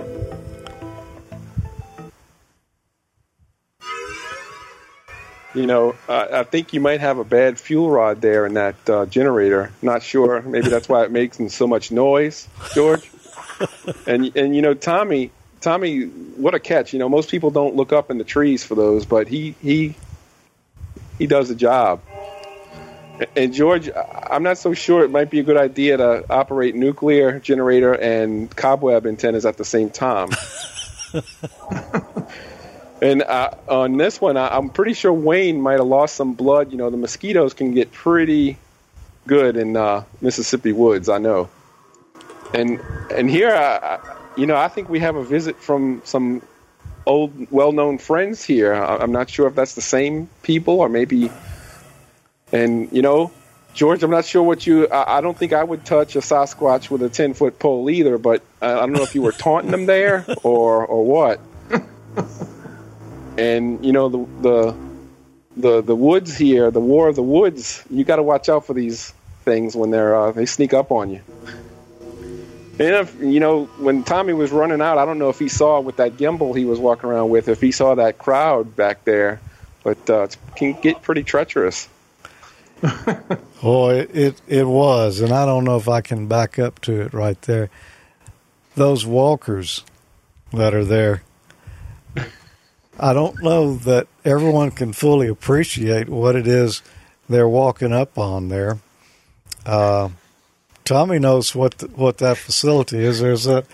[5.54, 8.76] You know, uh, I think you might have a bad fuel rod there in that
[8.88, 9.72] uh, generator.
[9.82, 10.40] Not sure.
[10.42, 13.10] Maybe that's why it makes so much noise, George.
[14.06, 16.92] and and you know, Tommy, Tommy, what a catch!
[16.92, 19.96] You know, most people don't look up in the trees for those, but he he
[21.18, 22.00] he does the job.
[23.36, 27.38] And George, I'm not so sure it might be a good idea to operate nuclear
[27.38, 30.30] generator and cobweb antennas at the same time.
[33.02, 36.70] And on this one, I, I'm pretty sure Wayne might have lost some blood.
[36.70, 38.58] You know, the mosquitoes can get pretty
[39.26, 41.08] good in uh, Mississippi woods.
[41.08, 41.48] I know.
[42.52, 42.80] And
[43.14, 46.40] and here, I, I- you know, I think we have a visit from some
[47.04, 48.72] old, well-known friends here.
[48.72, 51.30] I, I'm not sure if that's the same people or maybe.
[52.52, 53.32] And you know,
[53.74, 54.86] George, I'm not sure what you.
[54.88, 58.18] I, I don't think I would touch a Sasquatch with a 10-foot pole either.
[58.18, 61.40] But uh, I don't know if you were taunting them there or or what
[63.40, 64.76] and you know the the
[65.56, 67.82] the the woods here, the war of the woods.
[67.90, 69.12] You got to watch out for these
[69.44, 71.22] things when they're uh, they sneak up on you.
[72.80, 75.80] And if, you know, when Tommy was running out, I don't know if he saw
[75.80, 79.38] with that gimbal he was walking around with, if he saw that crowd back there,
[79.84, 81.88] but uh, it can get pretty treacherous.
[83.62, 87.02] Oh, it, it it was, and I don't know if I can back up to
[87.02, 87.68] it right there.
[88.74, 89.84] Those walkers
[90.50, 91.22] that are there,
[93.00, 96.82] I don't know that everyone can fully appreciate what it is
[97.30, 98.78] they're walking up on there.
[99.64, 100.10] Uh,
[100.84, 103.20] Tommy knows what the, what that facility is.
[103.20, 103.64] There's that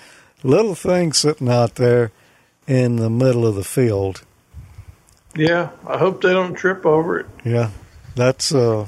[0.44, 2.12] little thing sitting out there
[2.68, 4.22] in the middle of the field.
[5.34, 7.26] Yeah, I hope they don't trip over it.
[7.44, 7.70] Yeah,
[8.14, 8.86] that's uh,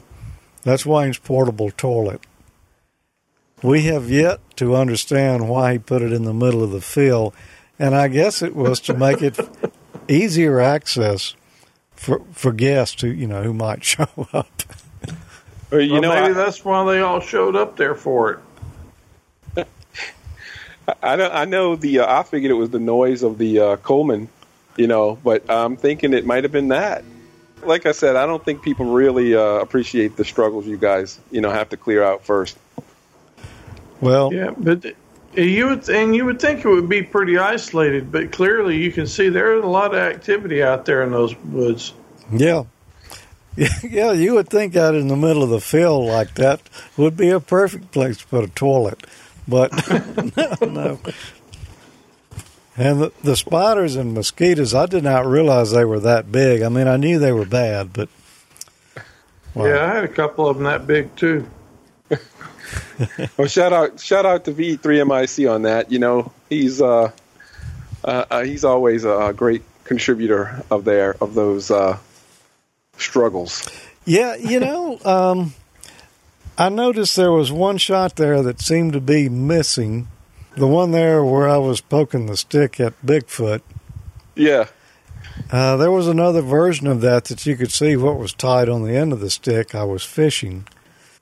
[0.63, 2.21] that's Wayne's portable toilet.
[3.63, 7.35] We have yet to understand why he put it in the middle of the field,
[7.79, 9.37] and I guess it was to make it
[10.09, 11.35] easier access
[11.93, 14.63] for for guests who you know who might show up.
[15.71, 18.41] Or, you Well, know, maybe I, that's why they all showed up there for
[19.57, 19.67] it.
[21.03, 22.01] I know, I know the.
[22.01, 24.29] Uh, I figured it was the noise of the uh, Coleman,
[24.79, 27.05] you know, but I'm thinking it might have been that.
[27.63, 31.43] Like I said, I don't think people really uh, appreciate the struggles you guys, you
[31.43, 32.57] know, have to clear out first.
[34.01, 34.95] Well, Yeah, but
[35.45, 39.07] you would and you would think it would be pretty isolated, but clearly you can
[39.07, 41.93] see there's a lot of activity out there in those woods.
[42.33, 42.65] yeah.
[43.83, 46.61] Yeah, you would think out in the middle of the field like that
[46.97, 49.05] would be a perfect place to put a toilet,
[49.49, 49.73] but
[50.37, 51.01] no, no.
[52.77, 56.63] And the, the spiders and mosquitoes, I did not realize they were that big.
[56.63, 58.09] I mean, I knew they were bad, but
[59.55, 59.67] wow.
[59.67, 61.45] Yeah, I had a couple of them that big too.
[63.37, 65.93] Well, shout out, shout out to VE3MIC on that.
[65.93, 67.11] You know, he's uh,
[68.05, 71.99] uh, uh, he's always a great contributor of their of those uh,
[72.97, 73.69] struggles.
[74.05, 75.55] Yeah, you know, um,
[76.57, 80.09] I noticed there was one shot there that seemed to be missing.
[80.57, 83.61] The one there where I was poking the stick at Bigfoot.
[84.35, 84.67] Yeah,
[85.53, 88.83] Uh, there was another version of that that you could see what was tied on
[88.83, 89.75] the end of the stick.
[89.75, 90.67] I was fishing.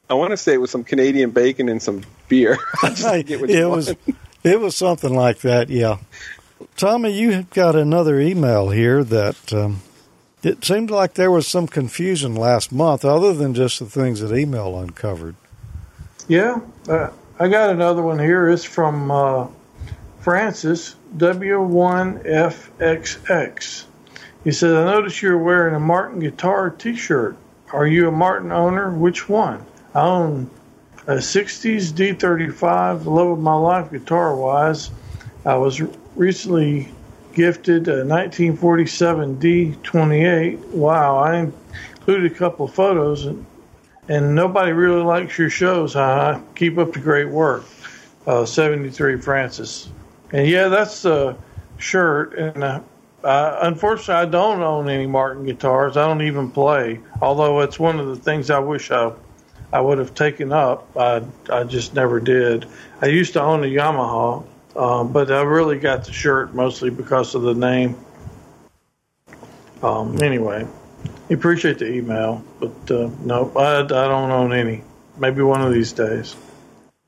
[0.08, 2.56] I want to say it was some Canadian bacon and some beer.
[2.82, 3.76] I just it one.
[3.76, 3.94] was,
[4.44, 5.68] it was something like that.
[5.68, 5.98] Yeah,
[6.76, 9.82] Tommy, you have got another email here that um,
[10.42, 14.36] it seemed like there was some confusion last month, other than just the things that
[14.36, 15.36] email uncovered.
[16.28, 18.48] Yeah, uh, I got another one here.
[18.48, 19.48] It's from uh,
[20.20, 23.84] Francis W1FXX.
[24.44, 27.36] He says, I noticed you're wearing a Martin guitar T-shirt.
[27.72, 28.90] Are you a Martin owner?
[28.90, 29.64] Which one?
[29.96, 30.50] I own
[31.06, 34.90] a 60s D35, the love of my life guitar-wise.
[35.46, 35.80] I was
[36.14, 36.92] recently
[37.32, 40.58] gifted a 1947 D28.
[40.66, 43.46] Wow, I included a couple of photos and
[44.08, 46.40] and nobody really likes your shows, huh?
[46.54, 47.64] Keep up the great work.
[48.26, 49.88] Uh, 73 Francis.
[50.30, 51.36] And yeah, that's the
[51.78, 52.38] shirt.
[52.38, 52.80] And uh,
[53.24, 55.96] unfortunately, I don't own any Martin guitars.
[55.96, 57.00] I don't even play.
[57.20, 59.12] Although it's one of the things I wish I
[59.72, 60.96] I would have taken up.
[60.96, 62.66] I I just never did.
[63.02, 64.44] I used to own a Yamaha,
[64.76, 67.96] um, but I really got the shirt mostly because of the name.
[69.82, 70.66] Um, anyway,
[71.28, 74.82] I appreciate the email, but uh, no, I, I don't own any.
[75.18, 76.34] Maybe one of these days.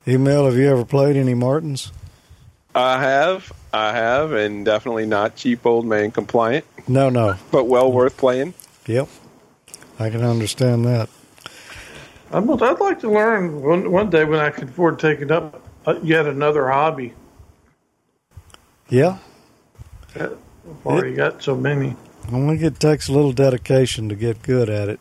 [0.07, 1.91] Emil, have you ever played any Martins?
[2.73, 7.35] I have, I have, and definitely not cheap old man compliant, No, no.
[7.51, 8.53] but well worth playing.
[8.85, 9.07] Yep.
[9.99, 11.09] I can understand that.
[12.31, 15.95] I'd, I'd like to learn one, one day when I can afford taking up uh,
[16.03, 17.13] yet another hobby.
[18.89, 19.17] Yeah.
[20.15, 20.37] I've
[20.85, 21.95] already got so many.
[22.27, 24.99] I think it takes a little dedication to get good at it.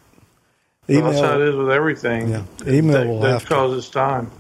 [0.89, 2.29] Well, that's how it is with everything.
[2.31, 2.45] Yeah.
[2.67, 3.49] Emil that, will that have
[3.83, 4.31] to- time.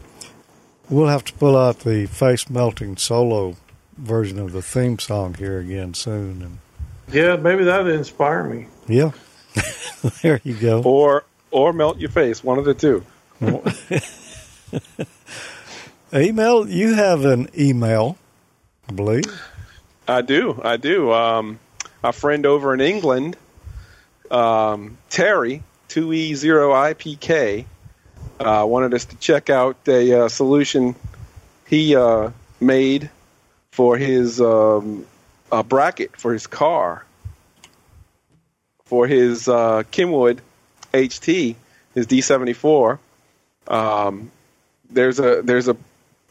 [0.89, 3.57] we'll have to pull out the face melting solo
[3.99, 6.41] version of the theme song here again soon.
[6.43, 6.59] And
[7.13, 8.67] Yeah, maybe that'd inspire me.
[8.87, 9.11] yeah,
[10.23, 10.83] there you go.
[10.83, 13.05] Or or melt your face, one of the two.
[16.13, 18.17] Emil, you have an email,
[18.89, 19.25] I believe.
[20.07, 21.13] I do, I do.
[21.13, 21.59] Um,
[22.03, 23.37] a friend over in England,
[24.31, 27.67] um, Terry, two E zero I P K,
[28.41, 30.95] uh, wanted us to check out a uh, solution
[31.67, 32.31] he uh,
[32.61, 33.11] made
[33.71, 35.07] for his um,
[35.53, 37.05] a bracket for his car
[38.87, 40.41] for his uh, Kenwood
[40.93, 41.57] HT,
[41.95, 42.99] his D74.
[43.67, 44.31] Um,
[44.91, 45.77] there's a there's a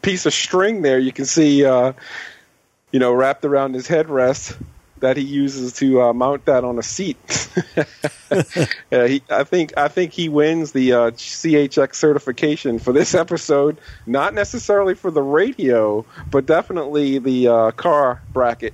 [0.02, 1.94] piece of string there you can see, uh,
[2.92, 4.58] you know, wrapped around his headrest,
[5.00, 7.50] that he uses to uh, mount that on a seat.
[8.92, 13.78] yeah, he, I think I think he wins the uh, CHX certification for this episode.
[14.06, 18.74] Not necessarily for the radio, but definitely the uh, car bracket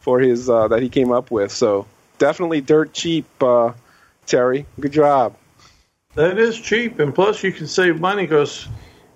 [0.00, 1.50] for his uh, that he came up with.
[1.50, 1.86] So
[2.18, 3.72] definitely dirt cheap, uh,
[4.26, 4.66] Terry.
[4.80, 5.36] Good job.
[6.14, 8.68] That is cheap, and plus you can save money because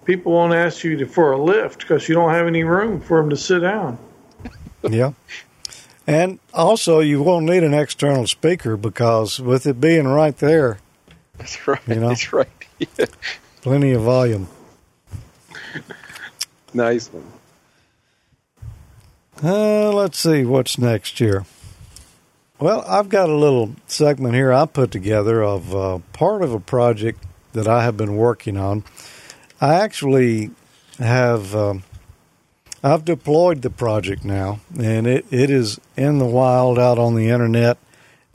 [0.04, 3.20] people won't ask you to, for a lift because you don't have any room for
[3.20, 3.98] them to sit down.
[4.82, 5.12] yeah.
[6.06, 10.78] And also, you won't need an external speaker because with it being right there,
[11.36, 11.80] That's right.
[11.86, 12.08] You know?
[12.08, 12.48] That's right.
[12.78, 13.06] Yeah.
[13.60, 14.48] plenty of volume.
[16.74, 17.24] Nice one.
[19.42, 21.44] Uh, let's see what's next here.
[22.60, 26.58] Well, I've got a little segment here I put together of uh, part of a
[26.58, 28.82] project that I have been working on.
[29.60, 30.50] I actually
[30.98, 31.84] have um,
[32.82, 37.28] I've deployed the project now, and it, it is in the wild out on the
[37.28, 37.78] internet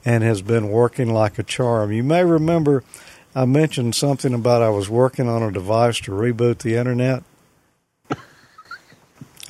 [0.06, 1.92] and has been working like a charm.
[1.92, 2.82] You may remember
[3.34, 7.22] I mentioned something about I was working on a device to reboot the internet.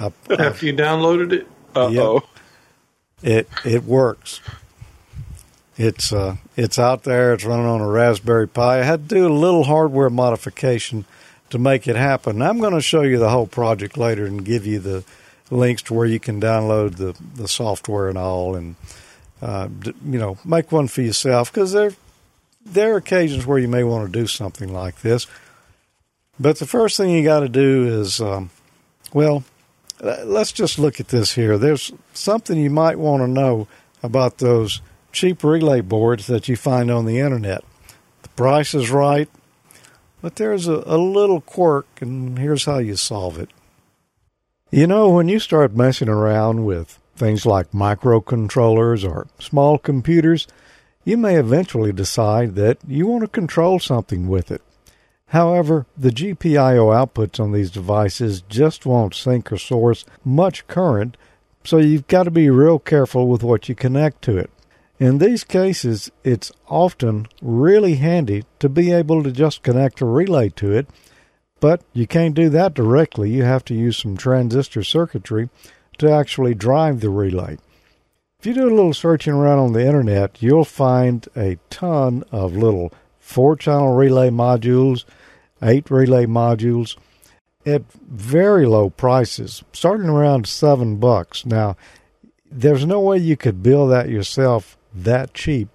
[0.00, 1.46] I, After you downloaded it,
[1.76, 2.22] Uh oh.
[3.22, 4.40] it it works.
[5.76, 7.34] It's uh it's out there.
[7.34, 8.80] It's running on a Raspberry Pi.
[8.80, 11.04] I had to do a little hardware modification
[11.50, 12.42] to make it happen.
[12.42, 15.04] I'm going to show you the whole project later and give you the
[15.50, 18.76] links to where you can download the the software and all, and
[19.42, 19.68] uh,
[20.04, 21.92] you know make one for yourself because there
[22.64, 25.26] there are occasions where you may want to do something like this.
[26.38, 28.50] But the first thing you got to do is, um,
[29.12, 29.44] well,
[30.00, 31.58] let's just look at this here.
[31.58, 33.68] There's something you might want to know
[34.02, 34.80] about those
[35.14, 37.64] cheap relay boards that you find on the internet.
[38.22, 39.30] The price is right,
[40.20, 43.50] but there's a, a little quirk, and here's how you solve it.
[44.70, 50.48] You know, when you start messing around with things like microcontrollers or small computers,
[51.04, 54.62] you may eventually decide that you want to control something with it.
[55.28, 61.16] However, the GPIO outputs on these devices just won't sink or source much current,
[61.64, 64.50] so you've got to be real careful with what you connect to it.
[65.00, 70.50] In these cases, it's often really handy to be able to just connect a relay
[70.50, 70.88] to it,
[71.58, 73.30] but you can't do that directly.
[73.30, 75.50] You have to use some transistor circuitry
[75.98, 77.58] to actually drive the relay.
[78.38, 82.54] If you do a little searching around on the internet, you'll find a ton of
[82.54, 85.04] little four channel relay modules,
[85.62, 86.96] eight relay modules
[87.66, 91.46] at very low prices, starting around seven bucks.
[91.46, 91.76] Now,
[92.50, 95.68] there's no way you could build that yourself that cheap.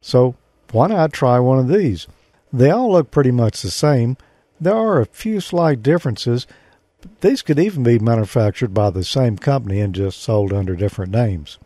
[0.00, 0.36] So
[0.72, 2.06] why not try one of these?
[2.52, 4.16] They all look pretty much the same.
[4.60, 6.46] There are a few slight differences.
[7.20, 11.58] These could even be manufactured by the same company and just sold under different names.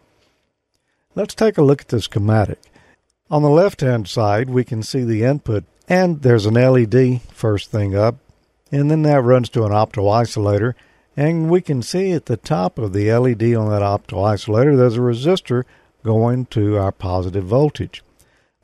[1.14, 2.61] Let's take a look at the schematic.
[3.30, 7.70] On the left hand side, we can see the input, and there's an LED first
[7.70, 8.16] thing up,
[8.70, 10.74] and then that runs to an opto-isolator,
[11.16, 15.01] and we can see at the top of the LED on that opto-isolator, there's a
[15.01, 15.64] resistor
[16.05, 18.05] going to our positive voltage.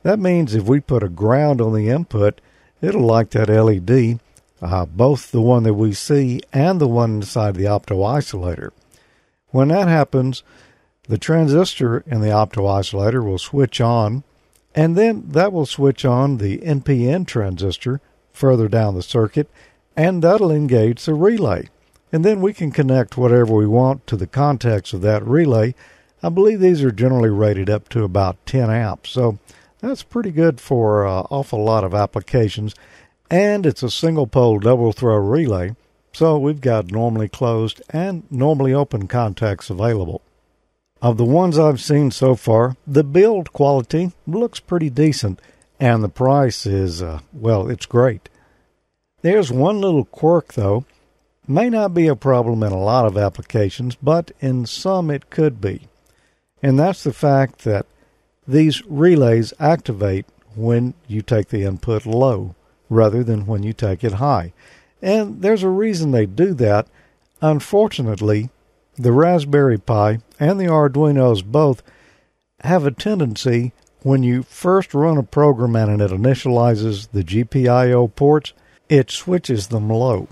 [0.03, 2.39] That means if we put a ground on the input,
[2.81, 4.19] it'll light that LED,
[4.61, 8.71] uh, both the one that we see and the one inside the opto-isolator.
[9.49, 10.43] When that happens,
[11.07, 14.23] the transistor in the opto-isolator will switch on,
[14.73, 17.99] and then that will switch on the NPN transistor
[18.31, 19.49] further down the circuit,
[19.95, 21.69] and that'll engage the relay.
[22.11, 25.75] And then we can connect whatever we want to the contacts of that relay.
[26.23, 29.39] I believe these are generally rated up to about 10 amps, so
[29.79, 32.75] that's pretty good for an awful lot of applications.
[33.29, 35.75] And it's a single pole double throw relay,
[36.13, 40.21] so we've got normally closed and normally open contacts available.
[41.01, 45.41] Of the ones I've seen so far, the build quality looks pretty decent,
[45.79, 48.29] and the price is, uh, well, it's great.
[49.23, 50.85] There's one little quirk, though.
[51.47, 55.59] May not be a problem in a lot of applications, but in some it could
[55.59, 55.87] be.
[56.61, 57.85] And that's the fact that
[58.47, 62.55] these relays activate when you take the input low
[62.89, 64.53] rather than when you take it high.
[65.01, 66.87] And there's a reason they do that.
[67.41, 68.49] Unfortunately,
[68.95, 71.81] the Raspberry Pi and the Arduinos both
[72.63, 73.71] have a tendency
[74.03, 78.53] when you first run a program and it initializes the GPIO ports,
[78.89, 80.27] it switches them low.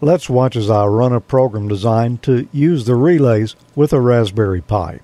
[0.00, 4.60] Let's watch as I run a program designed to use the relays with a Raspberry
[4.60, 5.00] Pi.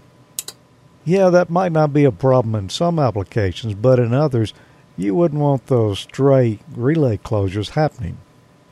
[1.07, 4.53] Yeah, that might not be a problem in some applications, but in others,
[4.97, 8.19] you wouldn't want those stray relay closures happening.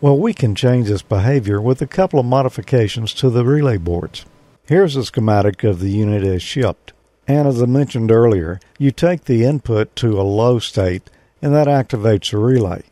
[0.01, 4.27] Well, we can change this behavior with a couple of modifications to the relay boards.
[4.67, 6.93] Here's a schematic of the unit as shipped.
[7.29, 11.09] And as I mentioned earlier, you take the input to a low state
[11.41, 12.83] and that activates the relay.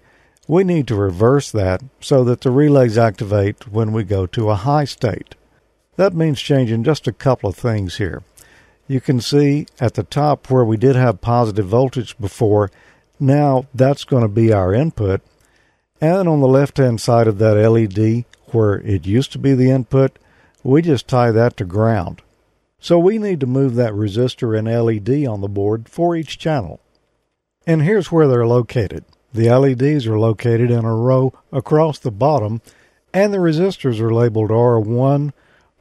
[0.46, 4.54] We need to reverse that so that the relays activate when we go to a
[4.54, 5.34] high state.
[5.96, 8.22] That means changing just a couple of things here.
[8.92, 12.70] You can see at the top where we did have positive voltage before,
[13.18, 15.22] now that's going to be our input.
[15.98, 19.70] And on the left hand side of that LED, where it used to be the
[19.70, 20.18] input,
[20.62, 22.20] we just tie that to ground.
[22.80, 26.78] So we need to move that resistor and LED on the board for each channel.
[27.66, 29.06] And here's where they're located.
[29.32, 32.60] The LEDs are located in a row across the bottom,
[33.14, 35.32] and the resistors are labeled R1,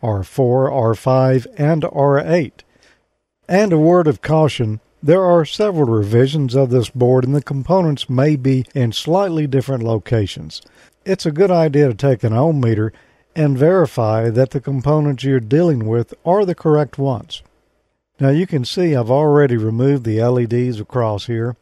[0.02, 2.52] R4, R5, and R8.
[3.52, 8.10] And a word of caution there are several revisions of this board, and the components
[8.10, 10.62] may be in slightly different locations.
[11.04, 12.94] It's a good idea to take an ohm meter
[13.36, 17.44] and verify that the components you're dealing with are the correct ones.
[18.22, 21.58] Now you can see I've already removed the LEDs across here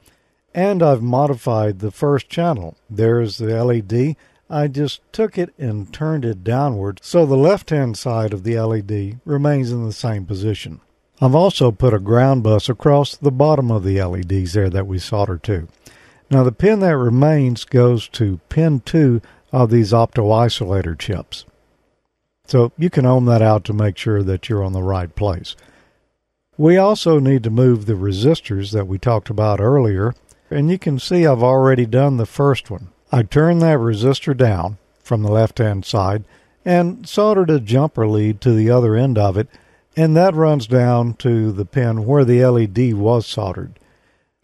[0.54, 2.78] and I've modified the first channel.
[2.88, 4.16] There's the LED.
[4.48, 8.60] I just took it and turned it downward so the left hand side of the
[8.60, 10.82] LED remains in the same position.
[11.22, 15.00] I've also put a ground bus across the bottom of the LEDs there that we
[15.00, 15.68] soldered to.
[16.32, 21.46] Now the pin that remains goes to pin 2 of these opto-isolator chips.
[22.46, 25.56] So you can ohm that out to make sure that you're on the right place.
[26.58, 30.14] We also need to move the resistors that we talked about earlier,
[30.50, 32.90] and you can see I've already done the first one.
[33.12, 36.24] I turned that resistor down from the left hand side
[36.64, 39.48] and soldered a jumper lead to the other end of it,
[40.00, 43.78] and that runs down to the pin where the LED was soldered.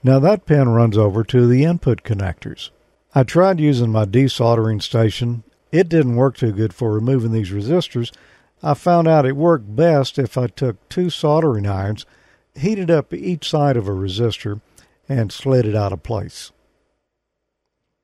[0.04, 2.72] Now that pin runs over to the input connectors.
[3.14, 8.14] I tried using my desoldering station it didn't work too good for removing these resistors.
[8.62, 12.06] I found out it worked best if I took two soldering irons,
[12.54, 14.60] heated up each side of a resistor,
[15.08, 16.52] and slid it out of place.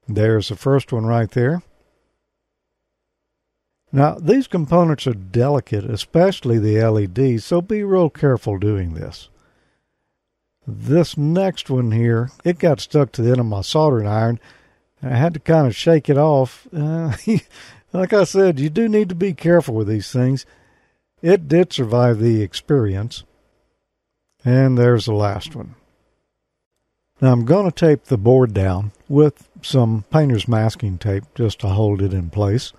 [0.08, 1.64] There's the first one right there.
[3.91, 9.29] Now, these components are delicate, especially the LEDs, so be real careful doing this.
[10.65, 14.39] This next one here, it got stuck to the end of my soldering iron,
[15.03, 16.67] I had to kind of shake it off.
[16.73, 17.13] Uh,
[17.93, 20.45] like I said, you do need to be careful with these things.
[21.21, 23.23] It did survive the experience.
[24.43, 25.75] And there's the last one.
[27.19, 31.67] Now I'm going to tape the board down with some painter's masking tape just to
[31.67, 32.73] hold it in place.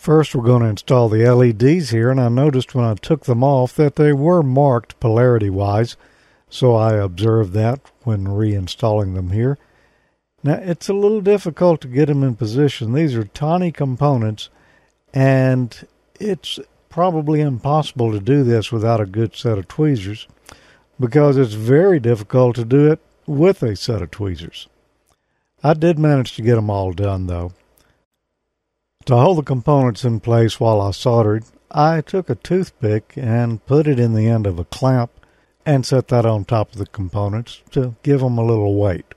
[0.00, 3.44] First, we're going to install the LEDs here, and I noticed when I took them
[3.44, 5.98] off that they were marked polarity wise,
[6.48, 9.58] so I observed that when reinstalling them here.
[10.42, 12.94] Now, it's a little difficult to get them in position.
[12.94, 14.48] These are tiny components,
[15.12, 15.86] and
[16.18, 20.26] it's probably impossible to do this without a good set of tweezers
[20.98, 24.66] because it's very difficult to do it with a set of tweezers.
[25.62, 27.52] I did manage to get them all done, though.
[29.10, 33.88] To hold the components in place while I soldered, I took a toothpick and put
[33.88, 35.10] it in the end of a clamp
[35.66, 39.16] and set that on top of the components to give them a little weight.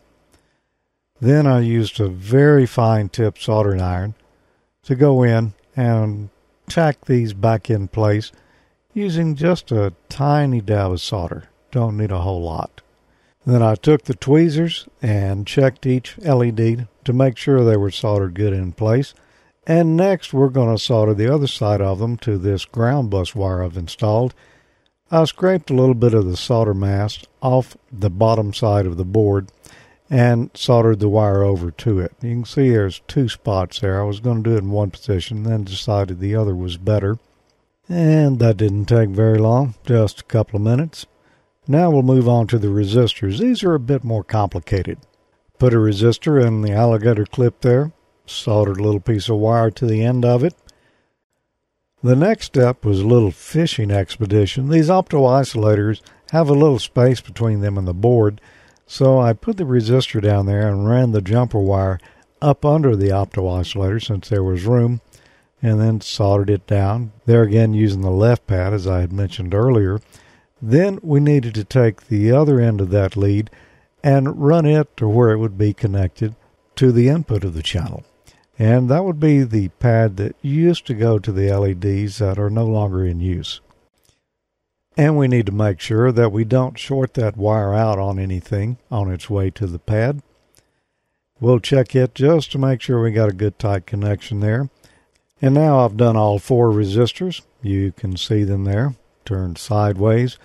[1.22, 4.16] Then I used a very fine tip soldering iron
[4.82, 6.30] to go in and
[6.68, 8.32] tack these back in place
[8.96, 11.50] using just a tiny dab of solder.
[11.70, 12.82] Don't need a whole lot.
[13.46, 18.34] Then I took the tweezers and checked each LED to make sure they were soldered
[18.34, 19.14] good in place.
[19.66, 23.34] And next we're going to solder the other side of them to this ground bus
[23.34, 24.34] wire I've installed.
[25.10, 29.06] I scraped a little bit of the solder mask off the bottom side of the
[29.06, 29.50] board
[30.10, 32.14] and soldered the wire over to it.
[32.22, 34.02] You can see there's two spots there.
[34.02, 37.20] I was going to do it in one position, then decided the other was better.
[37.88, 41.06] And that didn't take very long, just a couple of minutes.
[41.68, 43.40] Now we'll move on to the resistors.
[43.40, 45.00] These are a bit more complicated.
[45.60, 47.92] Put a resistor in the alligator clip there,
[48.26, 50.54] soldered a little piece of wire to the end of it.
[52.04, 54.70] The next step was a little fishing expedition.
[54.70, 56.02] These opto isolators
[56.32, 58.42] have a little space between them and the board,
[58.86, 62.00] so I put the resistor down there and ran the jumper wire
[62.42, 65.00] up under the opto isolator since there was room
[65.62, 67.14] and then soldered it down.
[67.26, 70.02] There again using the left pad as I had mentioned earlier.
[70.62, 73.50] Then we needed to take the other end of that lead
[74.04, 76.36] and run it to where it would be connected
[76.76, 78.04] to the input of the channel.
[78.60, 82.50] And that would be the pad that used to go to the LEDs that are
[82.50, 83.62] no longer in use.
[84.96, 88.78] And we need to make sure that we don't short that wire out on anything
[88.92, 90.22] on its way to the pad.
[91.40, 94.70] We'll check it just to make sure we got a good tight connection there.
[95.42, 97.42] And now I've done all four resistors.
[97.62, 98.96] You can see them there,
[99.26, 100.38] turned sideways.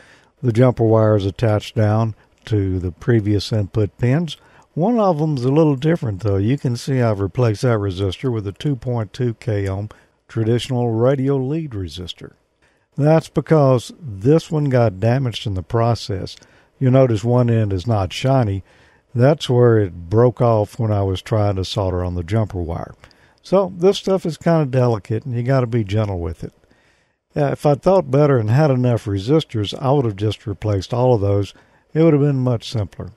[0.43, 2.15] The jumper wire is attached down
[2.47, 4.39] to the previous input pins.
[4.79, 6.37] One of them's a little different though.
[6.37, 9.89] You can see I've replaced that resistor with a 2.2 k ohm
[10.29, 12.35] traditional radio lead resistor.
[12.97, 16.37] That's because this one got damaged in the process.
[16.79, 18.63] You'll notice one end is not shiny.
[19.13, 22.95] That's where it broke off when I was trying to solder on the jumper wire.
[23.43, 26.53] So this stuff is kind of delicate and you got to be gentle with it.
[27.35, 31.21] If I'd thought better and had enough resistors, I would have just replaced all of
[31.21, 31.53] those.
[31.95, 33.11] It would have been much simpler.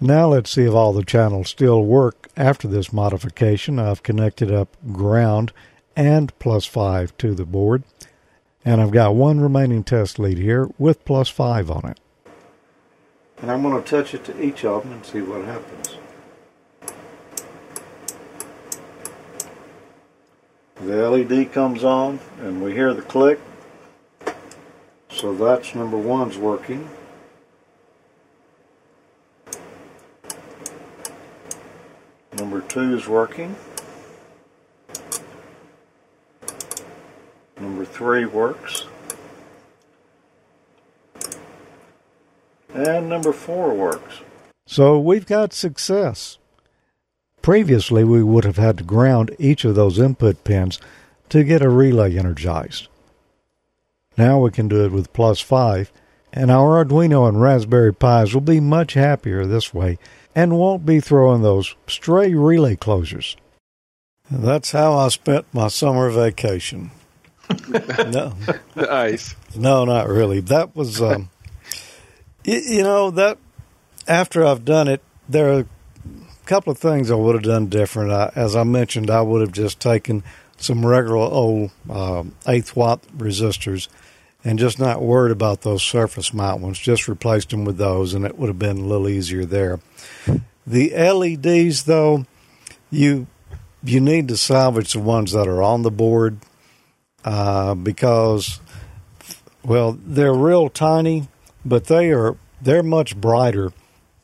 [0.00, 3.80] Now let's see if all the channels still work after this modification.
[3.80, 5.52] I've connected up ground
[5.96, 7.82] and plus 5 to the board.
[8.64, 12.00] And I've got one remaining test lead here with plus 5 on it.
[13.42, 15.96] And I'm going to touch it to each of them and see what happens.
[20.76, 23.40] The LED comes on and we hear the click.
[25.10, 26.88] So that's number one's working.
[32.38, 33.56] Number two is working.
[37.60, 38.86] Number three works.
[42.72, 44.20] And number four works.
[44.66, 46.38] So we've got success.
[47.42, 50.78] Previously, we would have had to ground each of those input pins
[51.30, 52.86] to get a relay energized.
[54.16, 55.90] Now we can do it with plus 5,
[56.32, 59.98] and our Arduino and Raspberry Pis will be much happier this way
[60.38, 63.34] and won't be throwing those stray relay closures.
[64.30, 66.92] That's how I spent my summer vacation.
[67.68, 69.34] no, the Nice.
[69.56, 70.38] no, not really.
[70.38, 71.30] That was, um,
[72.44, 73.38] you, you know, that
[74.06, 75.66] after I've done it, there are a
[76.46, 78.12] couple of things I would have done different.
[78.12, 80.22] I, as I mentioned, I would have just taken
[80.56, 83.88] some regular old um, eighth watt resistors
[84.48, 86.78] and just not worried about those surface mount ones.
[86.78, 89.78] Just replaced them with those, and it would have been a little easier there.
[90.66, 92.24] The LEDs, though,
[92.90, 93.26] you
[93.84, 96.38] you need to salvage the ones that are on the board
[97.26, 98.58] uh, because,
[99.62, 101.28] well, they're real tiny,
[101.62, 103.74] but they are they're much brighter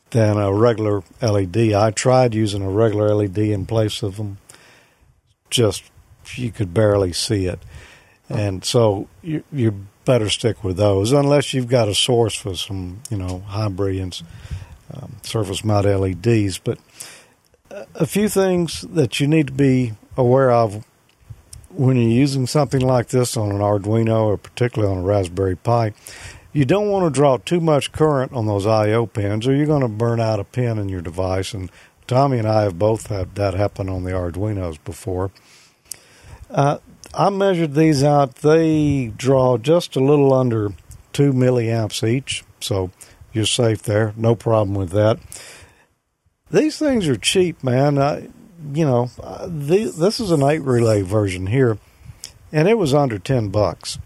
[0.09, 1.71] than a regular LED.
[1.73, 4.39] I tried using a regular LED in place of them.
[5.51, 5.83] Just
[6.33, 7.59] you could barely see it,
[8.27, 13.01] and so you you better stick with those unless you've got a source for some
[13.09, 14.23] you know high brilliance
[14.93, 16.57] um, surface mount LEDs.
[16.59, 16.79] But
[17.95, 20.85] a few things that you need to be aware of
[21.69, 25.93] when you're using something like this on an Arduino or particularly on a Raspberry Pi,
[26.53, 29.81] you don't want to draw too much current on those I/O pins, or you're going
[29.81, 31.53] to burn out a pin in your device.
[31.53, 31.69] And
[32.07, 35.31] Tommy and I have both had that happen on the Arduinos before.
[36.49, 36.77] Uh,
[37.17, 40.73] I measured these out; they draw just a little under
[41.13, 42.91] two milliamps each, so
[43.31, 44.13] you're safe there.
[44.17, 45.19] No problem with that.
[46.51, 47.97] These things are cheap, man.
[47.97, 48.29] I,
[48.73, 49.09] you know,
[49.47, 51.77] this is an eight relay version here,
[52.51, 53.97] and it was under ten bucks.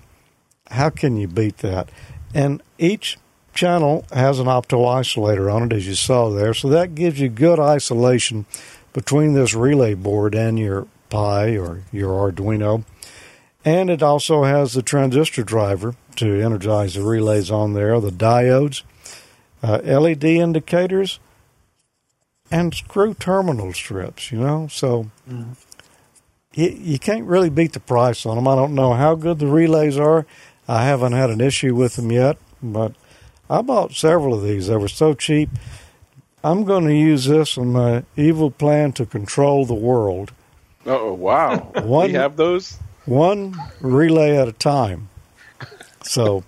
[0.69, 1.89] How can you beat that?
[2.35, 3.17] And each
[3.55, 7.29] channel has an opto isolator on it, as you saw there, so that gives you
[7.29, 8.45] good isolation
[8.93, 12.83] between this relay board and your Pi or your Arduino.
[13.65, 18.83] And it also has the transistor driver to energize the relays on there, the diodes,
[19.61, 21.19] uh, LED indicators,
[22.49, 24.67] and screw terminal strips, you know.
[24.71, 25.11] So
[26.53, 28.47] you, you can't really beat the price on them.
[28.47, 30.25] I don't know how good the relays are.
[30.67, 32.93] I haven't had an issue with them yet, but
[33.49, 34.67] I bought several of these.
[34.67, 35.49] They were so cheap.
[36.43, 40.31] I'm going to use this in my evil plan to control the world,
[40.85, 41.57] Oh wow.
[41.83, 42.77] One- we have those
[43.09, 45.09] one relay at a time.
[46.03, 46.43] So,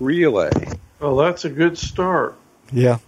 [0.00, 0.50] relay.
[1.00, 2.36] Well, that's a good start.
[2.72, 2.98] yeah.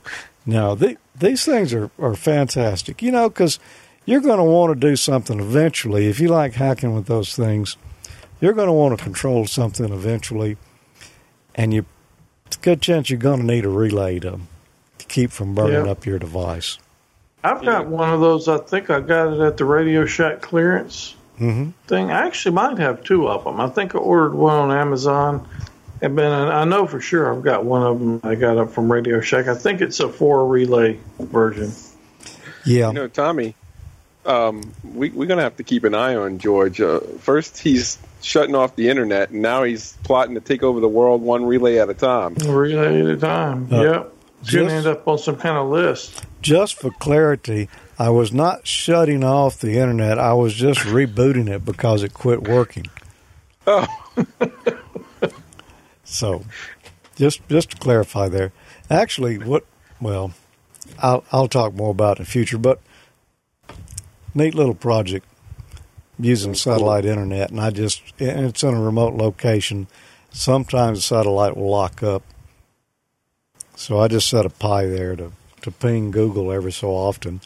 [0.48, 3.58] No, the, these things are, are fantastic, you know, because
[4.04, 6.06] you're going to want to do something eventually.
[6.06, 7.76] If you like hacking with those things,
[8.40, 10.56] you're going to want to control something eventually,
[11.56, 11.84] and you,
[12.46, 14.38] it's a good chance you're going to need a relay to,
[14.98, 15.90] to keep from burning Yeah.
[15.90, 16.78] up your device.
[17.42, 18.46] I've got one of those.
[18.46, 22.10] I think I got it at the Radio Shack clearance hmm thing.
[22.10, 23.60] I actually might have two of them.
[23.60, 25.48] I think I ordered one on Amazon,
[26.02, 28.20] and then I know for sure I've got one of them.
[28.24, 29.46] I got up from Radio Shack.
[29.46, 31.72] I think it's a four relay version.
[32.64, 32.88] Yeah.
[32.88, 33.54] You know, Tommy,
[34.24, 36.80] um, we, we're going to have to keep an eye on George.
[36.80, 40.88] Uh, first, he's shutting off the internet, and now he's plotting to take over the
[40.88, 42.34] world one relay at a time.
[42.34, 43.72] Relay at a time.
[43.72, 44.12] Uh, yep.
[44.42, 46.24] It's going to end up on some kind of list.
[46.42, 47.68] just for clarity,
[47.98, 50.18] I was not shutting off the internet.
[50.18, 52.86] I was just rebooting it because it quit working.
[53.66, 53.86] Oh,
[56.06, 56.44] So,
[57.16, 58.52] just just to clarify there.
[58.88, 59.64] Actually, what?
[60.00, 60.32] Well,
[61.00, 62.58] I'll I'll talk more about it in the future.
[62.58, 62.80] But
[64.34, 65.26] neat little project
[66.18, 69.88] using satellite internet, and I just and it's in a remote location.
[70.30, 72.22] Sometimes the satellite will lock up,
[73.74, 75.32] so I just set a Pi there to
[75.62, 77.40] to ping Google every so often.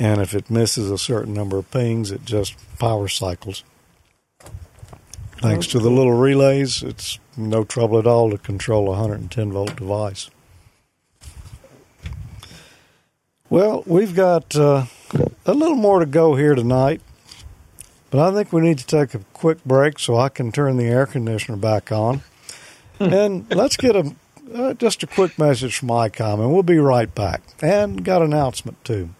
[0.00, 3.62] And if it misses a certain number of pings, it just power cycles.
[5.42, 9.76] Thanks to the little relays, it's no trouble at all to control a 110 volt
[9.76, 10.30] device.
[13.50, 14.86] Well, we've got uh,
[15.44, 17.02] a little more to go here tonight,
[18.10, 20.86] but I think we need to take a quick break so I can turn the
[20.86, 22.22] air conditioner back on.
[23.00, 24.14] and let's get a
[24.54, 27.42] uh, just a quick message from ICOM, and we'll be right back.
[27.62, 29.10] And got an announcement too.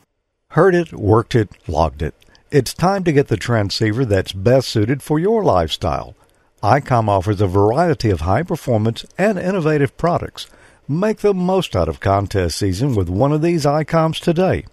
[0.55, 2.12] Heard it, worked it, logged it.
[2.51, 6.16] It's time to get the transceiver that's best suited for your lifestyle.
[6.61, 10.48] ICOM offers a variety of high performance and innovative products.
[10.88, 14.66] Make the most out of contest season with one of these ICOMs today.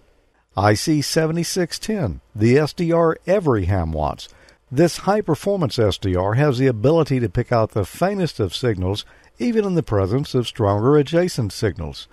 [0.56, 4.28] IC 7610, the SDR every ham wants.
[4.72, 9.04] This high performance SDR has the ability to pick out the faintest of signals
[9.38, 12.08] even in the presence of stronger adjacent signals.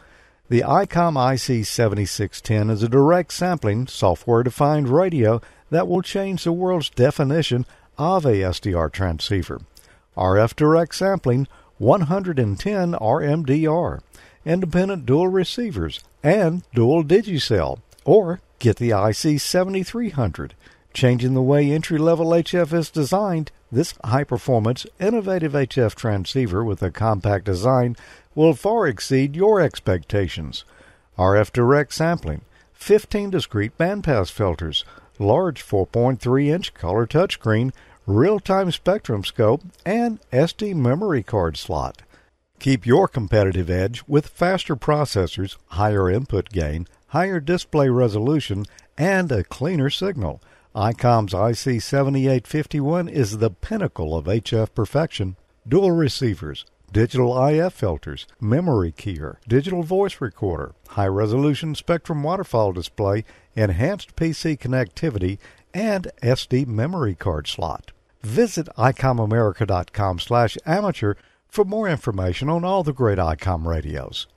[0.48, 5.42] The ICOM IC 7610 is a direct sampling, software defined radio
[5.72, 7.66] that will change the world's definition
[7.98, 9.62] of a SDR transceiver.
[10.16, 11.48] RF direct sampling,
[11.80, 14.02] 110 RMDR,
[14.46, 17.80] independent dual receivers, and dual DIGI-SEL.
[18.04, 20.54] Or get the IC 7300,
[20.94, 23.52] changing the way entry level HF is designed.
[23.72, 27.98] This high performance, innovative HF transceiver with a compact design
[28.36, 30.66] will far exceed your expectations.
[31.18, 32.42] RF direct sampling,
[32.74, 34.84] 15 discrete bandpass filters,
[35.18, 37.72] large 4.3 inch color touchscreen,
[38.06, 42.02] real time spectrum scope, and SD memory card slot.
[42.60, 48.66] Keep your competitive edge with faster processors, higher input gain, higher display resolution,
[48.98, 50.42] and a cleaner signal.
[50.76, 55.38] ICOM's IC7851 is the pinnacle of HF perfection.
[55.68, 56.66] Dual receivers,
[56.96, 64.58] digital IF filters, memory keyer, digital voice recorder, high resolution spectrum waterfall display, enhanced PC
[64.58, 65.38] connectivity,
[65.74, 67.92] and SD memory card slot.
[68.22, 71.16] Visit ICOMAmerica.com slash amateur
[71.50, 74.28] for more information on all the great ICOM radios.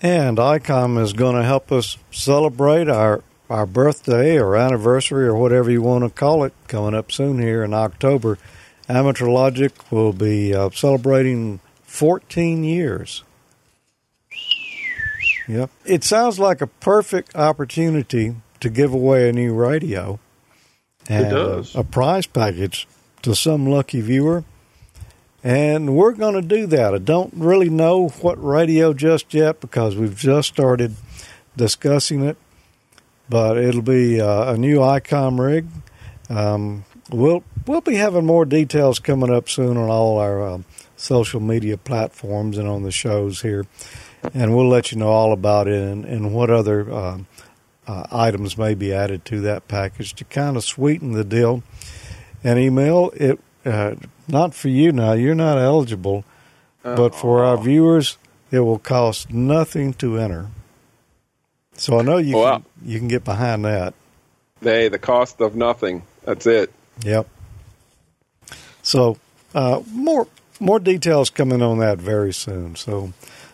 [0.00, 5.68] And ICOM is going to help us celebrate our, our birthday or anniversary or whatever
[5.68, 8.38] you want to call it coming up soon here in October.
[8.88, 11.58] Amateur Logic will be uh, celebrating
[11.90, 13.24] 14 years.
[15.48, 15.70] Yep.
[15.84, 20.20] It sounds like a perfect opportunity to give away a new radio
[21.08, 21.74] and It does.
[21.74, 22.86] A, a prize package
[23.22, 24.44] to some lucky viewer.
[25.42, 26.94] And we're going to do that.
[26.94, 30.94] I don't really know what radio just yet because we've just started
[31.56, 32.36] discussing it,
[33.28, 35.66] but it'll be uh, a new ICOM rig.
[36.28, 40.64] Um, we'll we'll be having more details coming up soon on all our um,
[41.00, 43.66] social media platforms and on the shows here,
[44.34, 47.18] and we'll let you know all about it and, and what other uh,
[47.86, 51.62] uh, items may be added to that package to kind of sweeten the deal.
[52.44, 53.94] And Emil it uh,
[54.28, 56.24] not for you now; you're not eligible,
[56.82, 58.16] but for our viewers,
[58.50, 60.48] it will cost nothing to enter.
[61.74, 62.56] So I know you Wow.
[62.58, 63.94] can, you can get behind that.
[64.60, 66.02] They, the cost of nothing.
[66.24, 66.72] That's it.
[67.02, 67.26] Yep.
[68.82, 69.16] So
[69.54, 70.26] uh, more
[70.60, 72.76] more details coming on that very soon.
[72.76, 73.12] So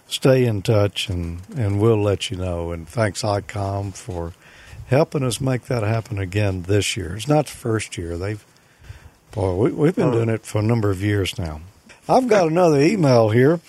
[0.09, 2.73] stay in touch and, and we'll let you know.
[2.73, 4.33] And thanks ICOM for
[4.87, 7.17] helping us make that happen again this year.
[7.17, 8.17] It's not the first year.
[8.17, 8.45] They've
[9.33, 11.61] boy, we, we've been doing it for a number of years now.
[12.09, 13.61] I've got another email here.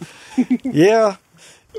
[0.62, 1.16] yeah,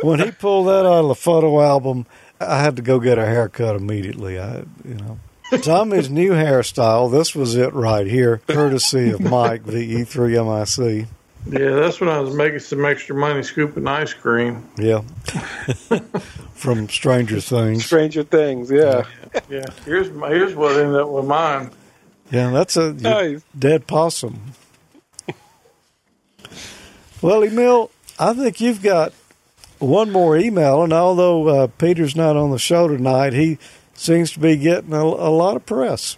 [0.01, 2.05] when he pulled that out of the photo album,
[2.39, 4.39] I had to go get a haircut immediately.
[4.39, 5.19] I, you know,
[5.61, 7.11] Tommy's new hairstyle.
[7.11, 11.07] This was it right here, courtesy of Mike VE3MIC.
[11.47, 14.69] Yeah, that's when I was making some extra money scooping ice cream.
[14.77, 15.01] Yeah,
[16.53, 17.85] from Stranger Things.
[17.85, 19.05] Stranger Things, yeah.
[19.49, 21.71] Yeah, here's my, here's what ended up with mine.
[22.31, 23.41] Yeah, that's a Nice.
[23.57, 24.53] dead possum.
[27.21, 29.13] well, Emil, I think you've got
[29.79, 33.57] one more email, and although uh, Peter's not on the show tonight, he
[33.93, 36.17] seems to be getting a, a lot of press.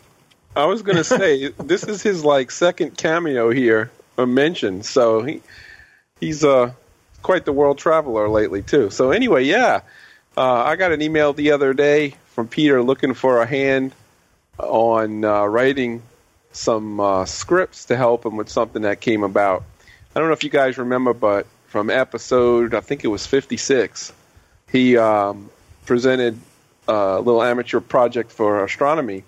[0.55, 4.84] I was gonna say this is his like second cameo here, a mention.
[4.84, 5.41] So he
[6.20, 6.74] he's uh
[7.22, 8.89] quite the world traveler lately too.
[8.89, 9.82] So anyway, yeah,
[10.36, 13.94] uh, I got an email the other day from Peter looking for a hand
[14.58, 16.02] on uh, writing
[16.52, 19.64] some uh, scripts to help him with something that came about.
[20.16, 24.12] I don't know if you guys remember, but from episode I think it was 56,
[24.72, 25.50] he um,
[25.86, 26.38] presented
[26.88, 29.24] a little amateur project for astronomy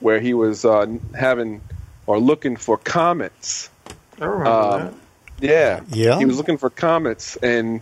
[0.00, 0.86] where he was uh,
[1.18, 1.62] having
[2.06, 3.70] or looking for comets.
[4.20, 4.94] I remember Um, that.
[5.38, 6.18] Yeah, Yeah.
[6.18, 7.80] He was looking for comets, and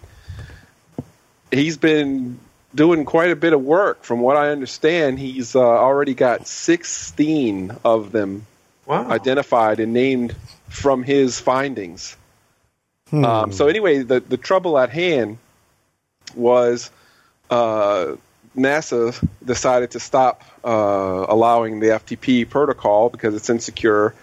[1.50, 2.38] he's been
[2.74, 4.04] doing quite a bit of work.
[4.04, 8.46] From what I understand, he's uh, already got sixteen of them
[8.86, 9.08] Wow.
[9.10, 10.36] identified and named
[10.68, 12.16] from his findings.
[13.10, 13.24] Hmm.
[13.24, 15.38] Um, so anyway, the the trouble at hand
[16.34, 16.90] was
[17.50, 18.16] uh,
[18.56, 19.14] NASA
[19.44, 20.68] decided to stop uh,
[21.28, 24.14] allowing the FTP protocol because it's insecure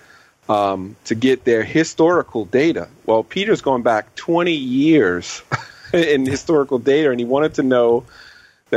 [0.49, 2.87] um, to get their historical data.
[3.05, 5.41] Well, Peter's going back 20 years
[5.93, 8.03] in historical data, and he wanted to know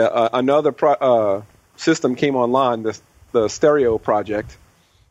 [0.03, 1.43] uh, another pro- uh,
[1.77, 2.99] system came online, the,
[3.33, 4.57] the Stereo project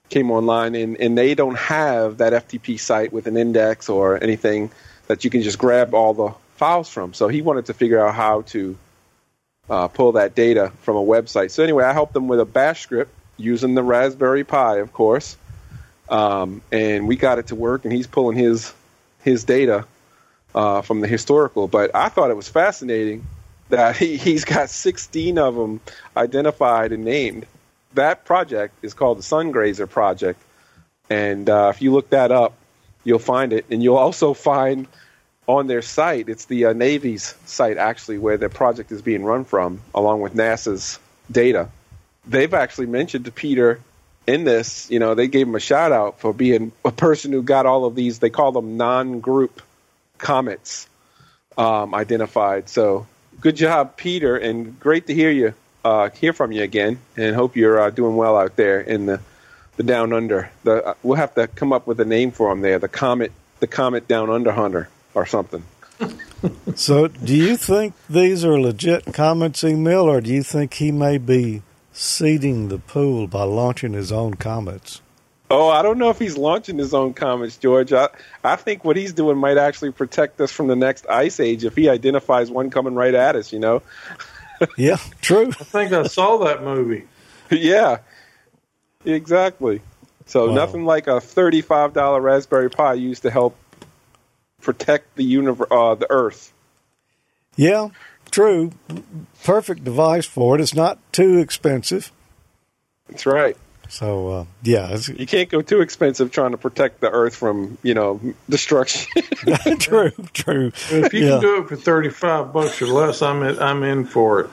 [0.10, 4.72] came online, and, and they don't have that FTP site with an index or anything
[5.08, 7.14] that you can just grab all the files from.
[7.14, 8.78] So he wanted to figure out how to
[9.70, 11.52] uh, pull that data from a website.
[11.52, 15.38] So anyway, I helped him with a bash script using the Raspberry Pi, of course,
[16.10, 17.86] um, and we got it to work.
[17.86, 18.74] And he's pulling his
[19.24, 19.86] his data
[20.54, 21.68] uh, from the historical.
[21.68, 23.26] But I thought it was fascinating
[23.70, 25.82] that he, he's got 16 of them
[26.16, 27.46] identified and named.
[27.94, 30.42] That project is called the Sungrazer Project,
[31.10, 32.54] and uh, if you look that up,
[33.04, 34.88] you'll find it, and you'll also find
[35.48, 36.30] on their site.
[36.30, 40.34] It's the uh, Navy's site actually where the project is being run from, along with
[40.34, 41.00] NASA's
[41.30, 41.70] data.
[42.26, 43.82] They've actually mentioned to Peter
[44.26, 44.90] in this.
[44.90, 47.86] You know, they gave him a shout out for being a person who got all
[47.86, 48.20] of these.
[48.20, 49.62] They call them non-group
[50.18, 50.88] comets
[51.58, 52.70] um, identified.
[52.70, 53.06] So
[53.44, 57.56] good job, Peter, and great to hear you uh, hear from you again, and hope
[57.56, 59.20] you're uh, doing well out there in the
[59.76, 60.50] the down under.
[60.64, 62.80] The uh, we'll have to come up with a name for him there.
[62.80, 65.64] The comet, the comet down under hunter or something.
[66.76, 71.18] So, do you think these are legit comments, Emil, or do you think he may
[71.18, 71.62] be
[71.94, 75.00] seeding the pool by launching his own comets?
[75.56, 77.94] Oh, I don't know if he's launching his own comets, George.
[77.94, 78.10] I,
[78.44, 81.76] I think what he's doing might actually protect us from the next ice age if
[81.76, 83.54] he identifies one coming right at us.
[83.54, 83.82] You know?
[84.78, 85.50] Yeah, true.
[85.50, 87.04] I think I saw that movie.
[87.52, 88.00] yeah,
[89.06, 89.82] exactly.
[90.26, 90.56] So Wow.
[90.56, 93.56] nothing like a thirty-five dollar Raspberry Pi used to help
[94.62, 96.52] protect the universe, uh, the Earth.
[97.56, 97.90] Yeah,
[98.32, 98.72] true.
[99.44, 100.62] Perfect device for it.
[100.62, 102.12] It's not too expensive.
[103.10, 103.56] That's right.
[103.90, 107.78] So, uh, yeah, it's You can't go too expensive trying to protect the Earth from
[107.84, 108.20] you know
[108.50, 109.08] destruction.
[109.80, 110.72] true, true.
[110.90, 111.32] If you Yeah.
[111.34, 114.50] can do it for thirty five bucks or less, I'm in, I'm in for it.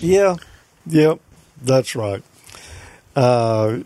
[0.00, 0.36] Yeah,
[0.86, 1.20] yep,
[1.62, 2.22] that's right.
[3.16, 3.78] Uh,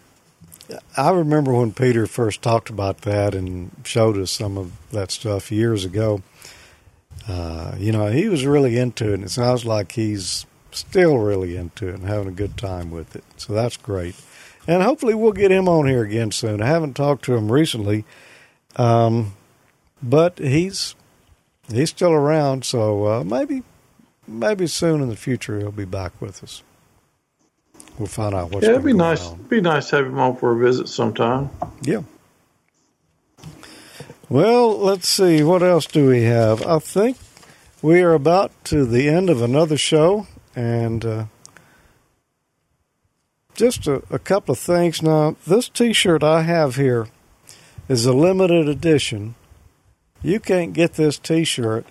[0.97, 5.53] I remember when Peter first talked about that and showed us some of that stuff
[5.53, 6.23] years ago.
[7.29, 11.57] Uh, you know, he was really into it, and it sounds like he's still really
[11.57, 13.25] into it and having a good time with it.
[13.37, 14.17] So that's great.
[14.67, 16.63] And hopefully we'll get him on here again soon.
[16.63, 18.05] I haven't talked to him recently,
[18.77, 19.35] um,
[20.03, 20.95] but he's
[21.71, 23.63] he's still around, so uh, maybe
[24.27, 26.63] maybe soon in the future he'll be back with us.
[27.99, 29.27] We'll find out what's yeah, it'd be going nice.
[29.27, 29.35] on.
[29.35, 31.51] It'd be nice to have him on for a visit sometime.
[31.83, 32.03] Yeah.
[34.29, 35.43] Well, let's see.
[35.43, 36.67] What else do we have?
[36.67, 37.19] I think
[37.83, 41.25] we are about to the end of another show, and uh,
[43.55, 45.03] just a, a couple of things.
[45.03, 47.09] Now, this T-shirt I have here
[47.89, 49.35] is a limited edition.
[50.23, 51.87] You can't get this T-shirt,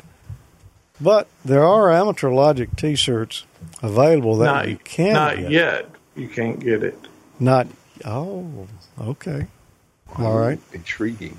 [0.99, 3.45] but there are Amateur Logic T-shirts
[3.81, 5.51] available that not you can not get.
[5.51, 5.89] yet.
[6.15, 6.97] You can't get it.
[7.39, 7.67] Not.
[8.05, 8.67] Oh,
[8.99, 9.47] okay.
[10.17, 10.59] All right.
[10.73, 11.37] Intriguing.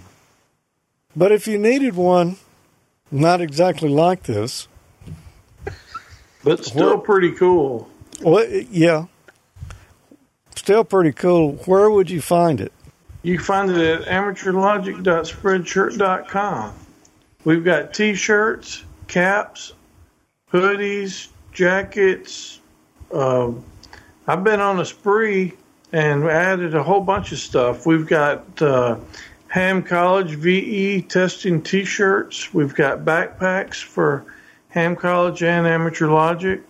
[1.15, 2.37] But if you needed one,
[3.11, 4.67] not exactly like this,
[6.45, 7.89] But still pretty cool.
[8.21, 9.07] well, yeah,
[10.57, 11.53] still pretty cool.
[11.67, 12.73] Where would you find it?
[13.23, 16.75] You find it at amateurlogic.spreadshirt.com.
[17.45, 19.73] We've got t-shirts, caps,
[20.53, 22.59] hoodies, jackets.
[23.13, 23.65] Um,
[24.27, 25.53] I've been on a spree
[25.93, 27.87] and added a whole bunch of stuff.
[27.87, 28.97] We've got uh,
[29.49, 32.53] Ham College VE testing t-shirts.
[32.55, 34.25] We've got backpacks for
[34.73, 36.63] Ham College and Amateur Logic.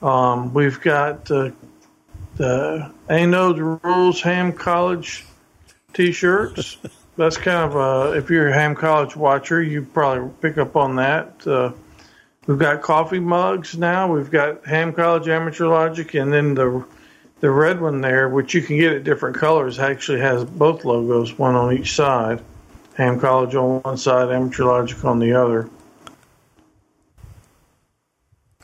[0.00, 1.50] Um, we've got uh,
[2.36, 5.26] the Anode Rules Ham College
[5.92, 6.76] t-shirts.
[7.16, 10.94] That's kind of a, if you're a Ham College watcher, you probably pick up on
[10.96, 11.44] that.
[11.44, 11.72] Uh,
[12.46, 14.12] we've got coffee mugs now.
[14.12, 16.84] We've got Ham College Amateur Logic, and then the
[17.40, 21.38] the red one there, which you can get at different colors, actually has both logos,
[21.38, 22.40] one on each side.
[22.94, 25.68] Ham College on one side, Amateur Logic on the other.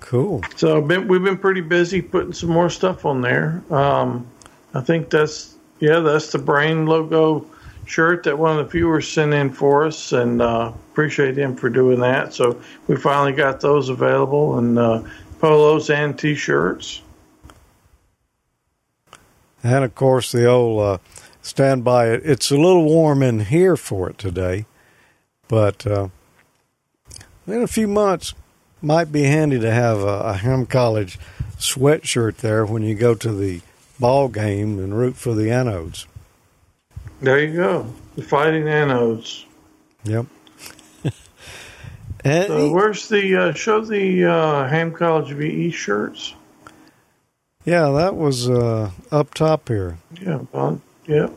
[0.07, 0.41] Cool.
[0.55, 3.61] So been, we've been pretty busy putting some more stuff on there.
[3.71, 4.25] Um,
[4.73, 7.45] I think that's yeah, that's the brain logo
[7.87, 11.69] shirt that one of the viewers sent in for us, and uh, appreciate him for
[11.69, 12.33] doing that.
[12.33, 15.03] So we finally got those available, and uh,
[15.41, 17.03] polos and t-shirts.
[19.65, 20.99] And of course, the old uh,
[21.43, 22.11] standby.
[22.11, 24.67] It's a little warm in here for it today,
[25.49, 26.11] but uh,
[27.49, 28.35] in a few months,
[28.87, 31.19] might be handy to have a, a Ham College
[31.59, 33.61] sweatshirt there when you go to the
[33.99, 36.07] ball game and root for the anodes.
[37.21, 39.45] There you go, the fighting anodes.
[40.05, 40.27] Yep.
[42.25, 46.35] So where's the uh, show the uh, Ham College VE shirts?
[47.65, 49.99] yeah, that was uh, up top here.
[50.21, 51.29] Yeah, well, yeah.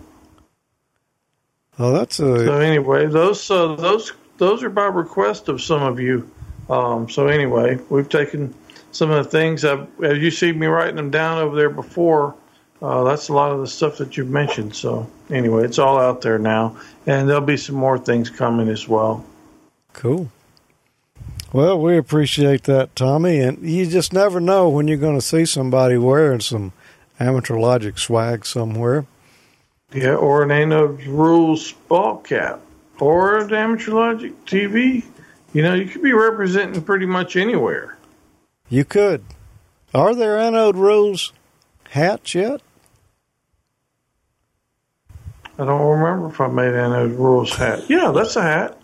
[1.78, 6.00] Oh, that's a So anyway, those uh, those those are by request of some of
[6.00, 6.28] you.
[6.70, 8.54] Um, so anyway, we've taken
[8.92, 12.36] some of the things I've, as you see me writing them down over there before.
[12.82, 14.76] Uh, that's a lot of the stuff that you've mentioned.
[14.76, 18.88] So anyway, it's all out there now, and there'll be some more things coming as
[18.88, 19.26] well.
[19.94, 20.32] Cool.
[21.52, 23.40] Well, we appreciate that, Tommy.
[23.40, 26.74] And you just never know when you're going to see somebody wearing some
[27.20, 29.06] amateur logic swag somewhere.
[29.92, 32.62] Yeah, or an Anode Rules ball cap,
[33.00, 35.04] or an Amateur Logic TV.
[35.54, 37.98] You know, you could be representing pretty much anywhere.
[38.70, 39.24] You could.
[39.94, 41.34] Are there anode rules
[41.90, 42.62] hats yet?
[45.60, 47.90] I don't remember if I made Anode Rules hat.
[47.90, 48.82] Yeah, that's a hat.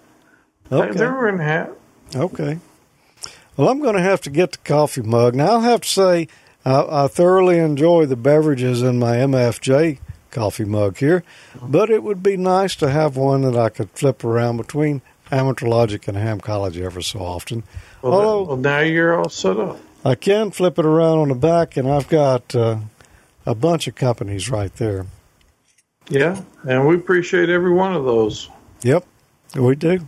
[0.69, 0.91] Okay.
[0.91, 1.71] They were in a hat.
[2.13, 2.59] Okay.
[3.55, 5.35] Well, I'm going to have to get the coffee mug.
[5.35, 6.27] Now, I'll have to say,
[6.65, 9.99] I, I thoroughly enjoy the beverages in my MFJ
[10.31, 11.23] coffee mug here,
[11.61, 15.01] but it would be nice to have one that I could flip around between
[15.31, 17.63] Amateur Logic and Ham College ever so often.
[18.01, 19.79] Well, Although- well, now you're all set up.
[20.03, 22.77] I can flip it around on the back, and I've got uh,
[23.45, 25.07] a bunch of companies right there.
[26.09, 28.47] Yeah, and we appreciate every one of those.
[28.83, 29.03] Yep,
[29.55, 30.01] we do.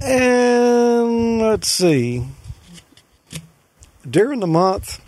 [0.00, 2.26] And let's see.
[4.08, 5.00] During the month,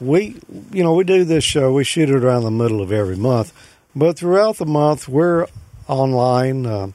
[0.00, 0.36] we,
[0.72, 1.72] you know, we do this show.
[1.72, 3.52] We shoot it around the middle of every month,
[3.94, 5.46] but throughout the month, we're
[5.88, 6.66] online.
[6.66, 6.92] Uh,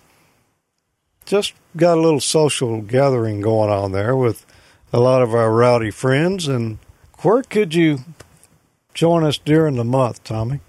[1.26, 4.46] just got a little social gathering going on there with
[4.92, 6.48] a lot of our rowdy friends.
[6.48, 6.80] And
[7.20, 8.00] where could you
[8.94, 10.62] join us during the month, Tommy?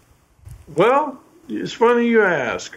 [0.76, 2.76] Well, it's funny you ask.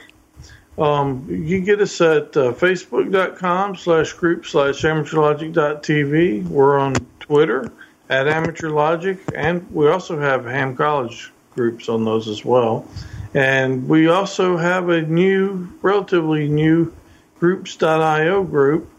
[0.78, 6.48] Um, you can get us at uh, facebook.com slash group slash amateurlogic.tv.
[6.48, 7.72] We're on Twitter
[8.10, 12.88] at amateurlogic, and we also have Ham College groups on those as well.
[13.34, 16.94] And we also have a new, relatively new
[17.40, 18.90] groups.io group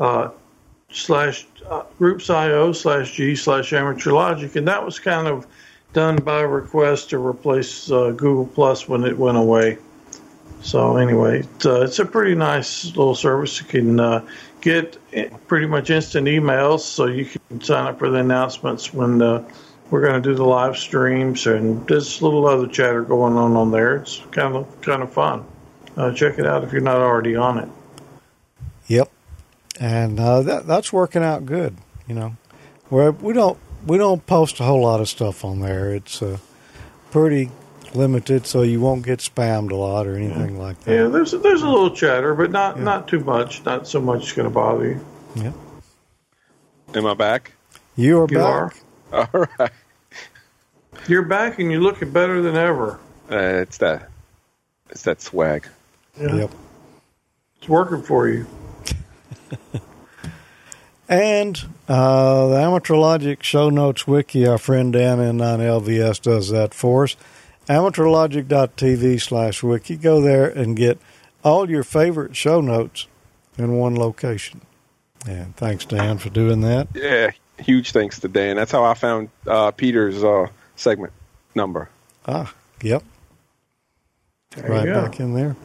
[0.00, 0.30] uh,
[0.90, 5.46] slash uh, groups.io slash g slash amateur logic, and that was kind of
[5.92, 9.78] done by request to replace uh, Google Plus when it went away.
[10.60, 13.60] So anyway, it's, uh, it's a pretty nice little service.
[13.60, 14.26] You can uh,
[14.60, 14.98] get
[15.46, 19.48] pretty much instant emails, so you can sign up for the announcements when uh,
[19.90, 23.56] we're going to do the live streams, and there's a little other chatter going on
[23.56, 23.96] on there.
[23.96, 25.44] It's kind of kind of fun.
[25.96, 27.68] Uh, check it out if you're not already on it.
[28.86, 29.10] Yep,
[29.80, 31.76] and uh, that that's working out good.
[32.06, 32.36] You know,
[32.88, 35.94] where we don't we don't post a whole lot of stuff on there.
[35.94, 36.38] It's uh,
[37.10, 37.50] pretty
[37.94, 40.92] limited, so you won't get spammed a lot or anything like that.
[40.94, 42.84] Yeah, there's there's a little chatter, but not Yeah.
[42.84, 43.64] not too much.
[43.64, 45.04] Not so much going to bother you.
[45.34, 45.52] Yeah.
[46.94, 47.52] Am I back?
[47.96, 48.44] You are You back.
[48.46, 48.72] are.
[49.12, 49.28] All
[49.58, 49.70] right.
[51.06, 52.98] You're back and you're looking better than ever.
[53.30, 54.08] Uh, it's that.
[54.90, 55.68] It's that swag.
[56.20, 56.50] Yeah, Yep.
[57.58, 58.46] It's working for you.
[61.08, 67.04] And uh, the Amateur Logic Show Notes Wiki, our friend Dan N9LVS does that for
[67.04, 67.16] us.
[67.66, 69.96] AmateurLogic.tv slash wiki.
[69.96, 70.98] Go there and get
[71.42, 73.06] all your favorite show notes
[73.56, 74.60] in one location.
[75.26, 76.88] And thanks, Dan, for doing that.
[76.94, 77.30] Yeah.
[77.58, 78.56] Huge thanks to Dan.
[78.56, 81.12] That's how I found uh, Peter's uh, segment
[81.54, 81.88] number.
[82.26, 82.52] Ah,
[82.82, 83.02] yep.
[84.50, 85.56] There right back in there.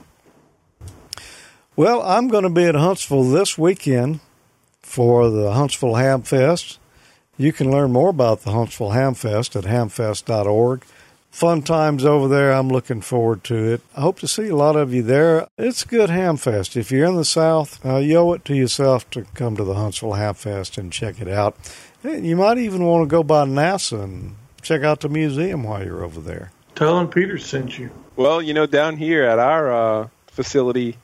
[1.76, 4.20] Well, I'm going to be at Huntsville this weekend
[4.82, 6.80] for the Huntsville Ham Fest.
[7.38, 10.84] You can learn more about the Huntsville Ham Fest at hamfest.org.
[11.34, 12.54] Fun times over there.
[12.54, 13.82] I'm looking forward to it.
[13.98, 15.48] I hope to see a lot of you there.
[15.58, 16.78] It's a good ham fest.
[16.78, 19.74] If you're in the South, uh, you owe it to yourself to come to the
[19.74, 21.58] Huntsville Ham Fest and check it out.
[22.04, 26.04] You might even want to go by NASA and check out the museum while you're
[26.04, 26.52] over there.
[26.76, 27.90] Tell him Peter sent you.
[28.16, 30.98] Well, you know, down here at our uh, facility,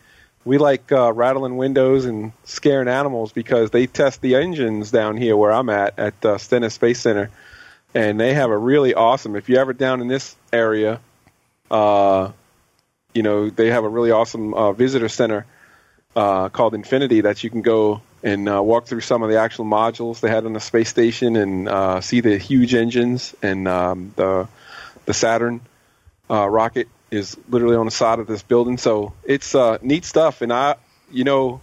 [0.46, 5.36] we like uh, rattling windows and scaring animals because they test the engines down here
[5.36, 7.32] where I'm at at uh, Stennis Space Center,
[7.94, 9.36] and they have a really awesome.
[9.36, 11.00] If you're ever down in this area,
[11.72, 12.32] uh,
[13.14, 15.46] you know they have a really awesome uh, visitor center
[16.16, 19.66] uh, called Infinity that you can go and uh, walk through some of the actual
[19.66, 24.14] modules they had on the space station and uh, see the huge engines and um,
[24.16, 24.48] the
[25.06, 25.62] the Saturn
[26.30, 28.78] uh, rocket is literally on the side of this building.
[28.78, 30.42] So it's uh, neat stuff.
[30.42, 30.76] And I,
[31.12, 31.62] you know,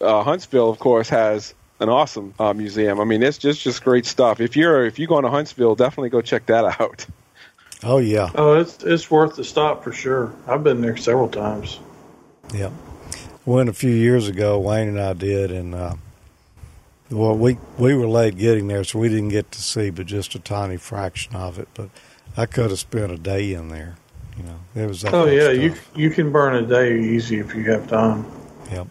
[0.00, 3.00] uh, Huntsville, of course, has an awesome uh, museum.
[3.00, 4.40] I mean, it's just just great stuff.
[4.40, 7.06] If you're if you go to Huntsville, definitely go check that out.
[7.84, 8.30] Oh, yeah.
[8.34, 10.34] Oh, it's it's worth the stop for sure.
[10.46, 11.78] I've been there several times.
[12.54, 12.72] Yep.
[13.44, 14.58] Went a few years ago.
[14.58, 15.94] Wayne and I did, and uh,
[17.10, 20.34] well, we we were late getting there, so we didn't get to see, but just
[20.34, 21.68] a tiny fraction of it.
[21.74, 21.90] But
[22.36, 23.96] I could have spent a day in there.
[24.36, 25.02] You know, it was.
[25.02, 28.26] That Oh much yeah, you you can burn a day easy if you have time.
[28.72, 28.88] Yep.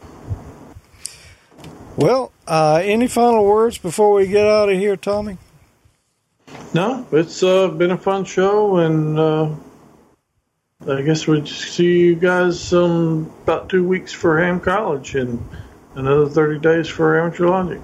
[1.98, 5.38] Well, uh, any final words before we get out of here, Tommy?
[6.74, 9.56] No, it's uh, been a fun show, and uh,
[10.88, 15.44] I guess we'll see you guys um, about two weeks for Ham College and
[15.96, 17.82] another 30 days for Amateur Logic.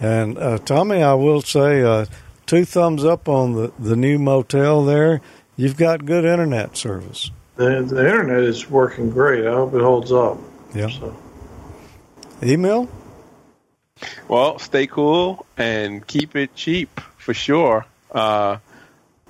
[0.00, 2.06] And uh, Tommy, I will say, uh,
[2.46, 5.20] two thumbs up on the the new motel there.
[5.56, 7.30] You've got good internet service.
[7.56, 9.46] The, the internet is working great.
[9.46, 10.38] I hope it holds up.
[10.74, 10.88] Yeah.
[10.88, 11.14] So,
[12.42, 12.88] Emil.
[14.28, 17.86] Well, stay cool and keep it cheap for sure.
[18.10, 18.58] Uh,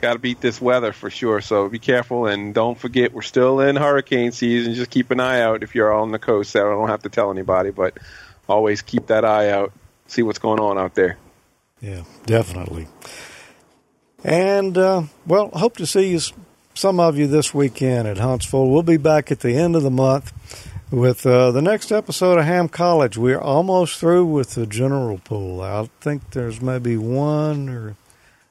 [0.01, 1.43] Got to beat this weather for sure.
[1.43, 4.73] So be careful and don't forget we're still in hurricane season.
[4.73, 6.57] Just keep an eye out if you're on the coast.
[6.57, 7.99] I don't have to tell anybody, but
[8.49, 9.73] always keep that eye out.
[10.07, 11.19] See what's going on out there.
[11.83, 12.89] Yeah, definitely.
[14.25, 16.21] And uh, well, hope to see you,
[16.75, 18.71] some of you this weekend at Huntsville.
[18.71, 20.33] We'll be back at the end of the month
[20.91, 23.17] with uh, the next episode of Ham College.
[23.17, 25.61] We're almost through with the general pool.
[25.61, 27.97] I think there's maybe one or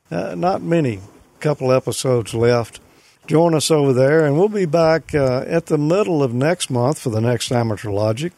[0.10, 1.02] uh, not many,
[1.40, 2.80] couple episodes left.
[3.28, 7.00] Join us over there, and we'll be back uh, at the middle of next month
[7.00, 8.34] for the next Amateur Logic.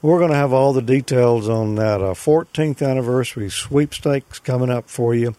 [0.00, 4.88] We're going to have all the details on that uh, 14th anniversary sweepstakes coming up
[4.88, 5.36] for you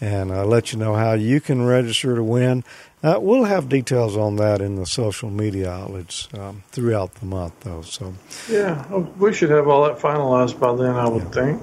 [0.00, 2.64] and uh, let you know how you can register to win.
[3.02, 7.54] Uh, we'll have details on that in the social media outlets um, throughout the month,
[7.60, 7.80] though.
[7.82, 8.12] So,
[8.48, 11.30] yeah, oh, we should have all that finalized by then, I would Yeah.
[11.30, 11.62] think.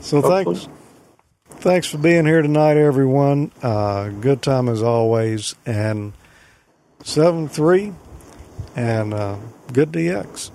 [0.00, 0.56] so Hopefully.
[0.56, 0.68] thanks,
[1.60, 3.50] thanks for being here tonight, everyone.
[3.62, 6.14] Uh, good time as always, and
[7.04, 7.92] seven three,
[8.74, 9.36] and uh,
[9.74, 10.50] good DX.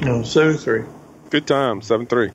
[0.00, 0.82] No, seven three.
[1.30, 2.30] Good time, seven three.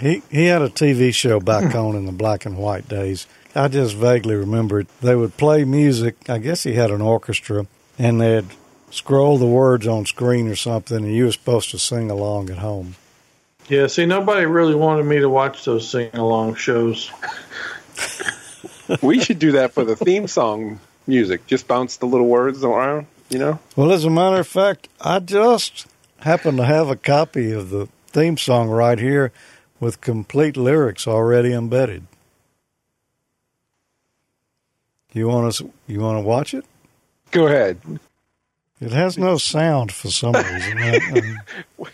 [0.00, 1.78] He he had a TV show back hmm.
[1.78, 3.26] on in the black and white days.
[3.54, 4.88] I just vaguely remember it.
[5.00, 6.28] They would play music.
[6.28, 7.66] I guess he had an orchestra,
[7.98, 8.46] and they'd
[8.90, 12.58] scroll the words on screen or something, and you were supposed to sing along at
[12.58, 12.96] home.
[13.68, 17.10] Yeah, see, nobody really wanted me to watch those sing along shows.
[19.02, 21.46] we should do that for the theme song music.
[21.46, 23.58] Just bounce the little words around, you know?
[23.74, 25.86] Well, as a matter of fact, I just
[26.20, 29.32] happen to have a copy of the theme song right here
[29.80, 32.06] with complete lyrics already embedded.
[35.12, 36.64] You want to you want to watch it?
[37.30, 37.80] Go ahead.
[38.80, 40.78] It has no sound for some reason.
[40.78, 41.36] I-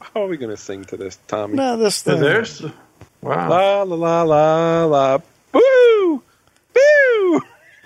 [0.00, 1.54] How are we going to sing to this, Tommy?
[1.54, 2.20] no, this So thing.
[2.22, 2.62] there's
[3.20, 3.48] wow.
[3.50, 5.18] La la la la la.
[5.52, 6.22] Boo!
[6.74, 7.40] Boo!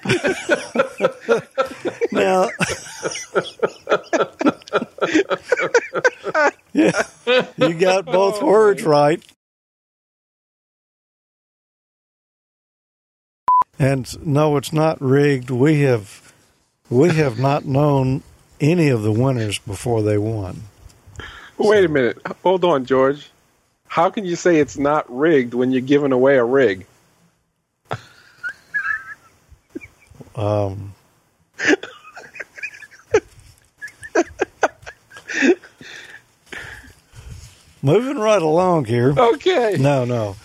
[2.13, 2.49] Now,
[6.73, 7.03] yeah,
[7.57, 9.23] you got both oh, words right.
[13.79, 15.51] And no, it's not rigged.
[15.51, 16.33] We have
[16.91, 18.23] we have not known
[18.61, 20.63] any of the winners before they won.
[21.59, 22.19] Wait a minute.
[22.43, 23.31] Hold on, George.
[23.87, 26.87] How can you say it's not rigged when you're giving away a rig?
[30.41, 30.95] Um,
[37.83, 39.11] moving right along here.
[39.11, 39.77] Okay.
[39.79, 40.37] No, no.